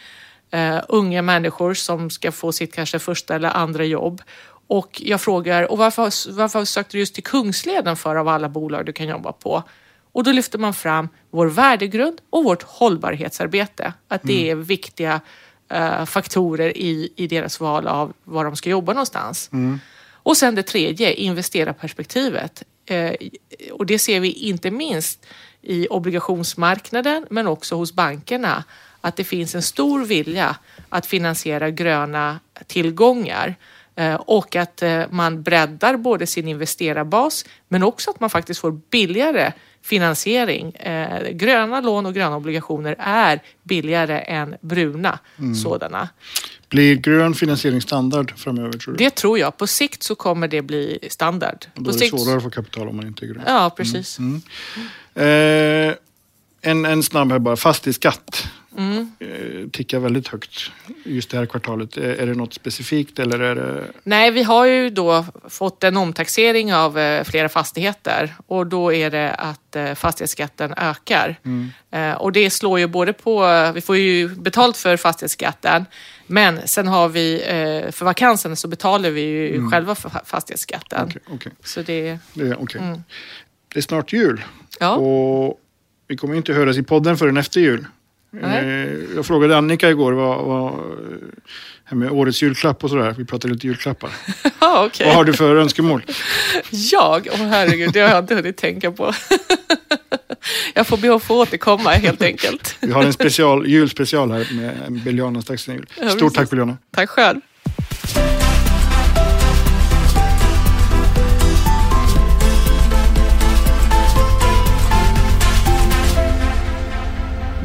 eh, 0.50 0.78
unga 0.88 1.22
människor 1.22 1.74
som 1.74 2.10
ska 2.10 2.32
få 2.32 2.52
sitt 2.52 2.74
kanske 2.74 2.98
första 2.98 3.34
eller 3.34 3.48
andra 3.48 3.84
jobb. 3.84 4.22
Och 4.68 5.02
jag 5.04 5.20
frågar, 5.20 5.72
och 5.72 5.78
varför, 5.78 6.32
varför 6.32 6.64
sökte 6.64 6.96
du 6.96 6.98
just 6.98 7.14
till 7.14 7.24
Kungsleden 7.24 7.96
för 7.96 8.16
av 8.16 8.28
alla 8.28 8.48
bolag 8.48 8.86
du 8.86 8.92
kan 8.92 9.08
jobba 9.08 9.32
på? 9.32 9.62
Och 10.12 10.24
då 10.24 10.32
lyfter 10.32 10.58
man 10.58 10.74
fram 10.74 11.08
vår 11.30 11.46
värdegrund 11.46 12.20
och 12.30 12.44
vårt 12.44 12.62
hållbarhetsarbete. 12.62 13.92
Att 14.08 14.22
det 14.22 14.50
är 14.50 14.54
viktiga 14.54 15.20
eh, 15.70 16.04
faktorer 16.04 16.76
i, 16.76 17.12
i 17.16 17.26
deras 17.26 17.60
val 17.60 17.86
av 17.86 18.12
var 18.24 18.44
de 18.44 18.56
ska 18.56 18.70
jobba 18.70 18.92
någonstans. 18.92 19.50
Och 20.12 20.36
sen 20.36 20.54
det 20.54 20.62
tredje, 20.62 21.14
investerarperspektivet. 21.14 22.62
Eh, 22.86 23.14
och 23.72 23.86
det 23.86 23.98
ser 23.98 24.20
vi 24.20 24.32
inte 24.32 24.70
minst 24.70 25.26
i 25.62 25.88
obligationsmarknaden 25.88 27.26
men 27.30 27.46
också 27.46 27.74
hos 27.74 27.92
bankerna. 27.92 28.64
Att 29.00 29.16
det 29.16 29.24
finns 29.24 29.54
en 29.54 29.62
stor 29.62 30.04
vilja 30.04 30.56
att 30.88 31.06
finansiera 31.06 31.70
gröna 31.70 32.40
tillgångar. 32.66 33.54
Eh, 33.96 34.14
och 34.14 34.56
att 34.56 34.82
eh, 34.82 35.02
man 35.10 35.42
breddar 35.42 35.96
både 35.96 36.26
sin 36.26 36.48
investerarbas 36.48 37.44
men 37.68 37.82
också 37.82 38.10
att 38.10 38.20
man 38.20 38.30
faktiskt 38.30 38.60
får 38.60 38.80
billigare 38.90 39.52
finansiering. 39.82 40.72
Gröna 41.30 41.80
lån 41.80 42.06
och 42.06 42.14
gröna 42.14 42.36
obligationer 42.36 42.96
är 42.98 43.40
billigare 43.62 44.18
än 44.18 44.56
bruna 44.60 45.18
sådana. 45.62 46.08
Blir 46.68 46.94
grön 46.94 47.34
finansiering 47.34 47.80
standard 47.80 48.32
framöver 48.36 48.72
tror 48.78 48.94
du? 48.94 49.04
Det 49.04 49.10
tror 49.10 49.38
jag. 49.38 49.56
På 49.56 49.66
sikt 49.66 50.02
så 50.02 50.14
kommer 50.14 50.48
det 50.48 50.62
bli 50.62 50.98
standard. 51.10 51.66
Då 51.74 51.84
På 51.84 51.90
är 51.90 51.92
det 51.92 51.98
sikt... 51.98 52.10
svårare 52.20 52.36
att 52.36 52.42
få 52.42 52.50
kapital 52.50 52.88
om 52.88 52.96
man 52.96 53.06
inte 53.06 53.24
är 53.24 53.26
grön. 53.26 53.42
Ja, 53.46 53.70
precis. 53.76 54.18
Eh, 55.14 55.94
en, 56.60 56.84
en 56.84 57.02
snabb 57.02 57.32
här 57.32 57.38
bara. 57.38 57.56
Fastighetsskatt 57.56 58.48
Mm. 58.78 59.10
eh, 59.20 59.68
tickar 59.72 59.98
väldigt 59.98 60.28
högt 60.28 60.70
just 61.04 61.30
det 61.30 61.36
här 61.38 61.46
kvartalet. 61.46 61.96
Är, 61.96 62.02
är 62.02 62.26
det 62.26 62.34
något 62.34 62.54
specifikt 62.54 63.18
eller 63.18 63.40
är 63.40 63.54
det... 63.54 63.84
Nej, 64.02 64.30
vi 64.30 64.42
har 64.42 64.66
ju 64.66 64.90
då 64.90 65.24
fått 65.48 65.84
en 65.84 65.96
omtaxering 65.96 66.74
av 66.74 66.98
eh, 66.98 67.24
flera 67.24 67.48
fastigheter 67.48 68.34
och 68.46 68.66
då 68.66 68.92
är 68.92 69.10
det 69.10 69.30
att 69.34 69.76
eh, 69.76 69.94
fastighetsskatten 69.94 70.74
ökar. 70.76 71.36
Eh, 71.90 72.12
och 72.12 72.32
det 72.32 72.50
slår 72.50 72.78
ju 72.78 72.86
både 72.86 73.12
på, 73.12 73.46
vi 73.74 73.80
får 73.80 73.96
ju 73.96 74.28
betalt 74.28 74.76
för 74.76 74.96
fastighetsskatten, 74.96 75.84
men 76.26 76.68
sen 76.68 76.86
har 76.88 77.08
vi, 77.08 77.34
eh, 77.34 77.90
för 77.92 78.04
vakansen 78.04 78.56
så 78.56 78.68
betalar 78.68 79.10
vi 79.10 79.20
ju 79.20 79.70
själva 79.70 79.94
för 79.94 80.08
fa- 80.08 80.24
fastighetsskatten. 80.24 81.06
Okej, 81.08 81.22
okej. 81.28 81.52
Så 81.64 81.82
det, 81.82 82.18
Det, 82.34 82.42
är- 82.48 82.62
okej. 82.62 83.00
det 83.72 83.78
är 83.78 83.82
snart 83.82 84.12
jul 84.12 84.44
ja. 84.80 84.94
och 84.96 85.60
vi 86.08 86.16
kommer 86.16 86.34
inte 86.34 86.52
höras 86.52 86.76
i 86.76 86.82
podden 86.82 87.16
förrän 87.16 87.36
efter 87.36 87.60
jul. 87.60 87.86
Nej. 88.42 88.64
Eh, 88.64 88.92
jag 89.16 89.26
frågade 89.26 89.56
Annika 89.56 89.90
igår 89.90 90.12
vad, 90.12 90.44
vad 90.44 90.72
här 91.84 91.96
med 91.96 92.10
årets 92.10 92.42
julklapp 92.42 92.84
och 92.84 92.90
sådär. 92.90 93.14
Vi 93.18 93.24
pratade 93.24 93.54
lite 93.54 93.66
julklappar. 93.66 94.10
Okej. 94.58 95.06
Vad 95.06 95.16
har 95.16 95.24
du 95.24 95.32
för 95.32 95.56
önskemål? 95.56 96.02
Jag? 96.70 97.28
Åh 97.32 97.38
herregud, 97.38 97.92
det 97.92 98.00
har 98.00 98.08
jag 98.08 98.18
inte 98.18 98.34
hunnit 98.34 98.56
tänka 98.56 98.92
på. 98.92 99.12
jag 100.74 100.86
får 100.86 100.96
be 100.96 101.14
att 101.14 101.22
få 101.22 101.42
återkomma 101.42 101.90
helt 101.90 102.22
enkelt. 102.22 102.76
Vi 102.80 102.92
har 102.92 103.02
en 103.02 103.12
special, 103.20 103.66
julspecial 103.66 104.30
här 104.30 104.46
med 104.54 104.92
Biljana 105.04 105.42
strax 105.42 105.68
innan 105.68 105.84
jul. 105.98 106.10
Stort 106.10 106.34
tack 106.34 106.50
Biljana. 106.50 106.76
Tack 106.94 107.10
själv. 107.10 107.40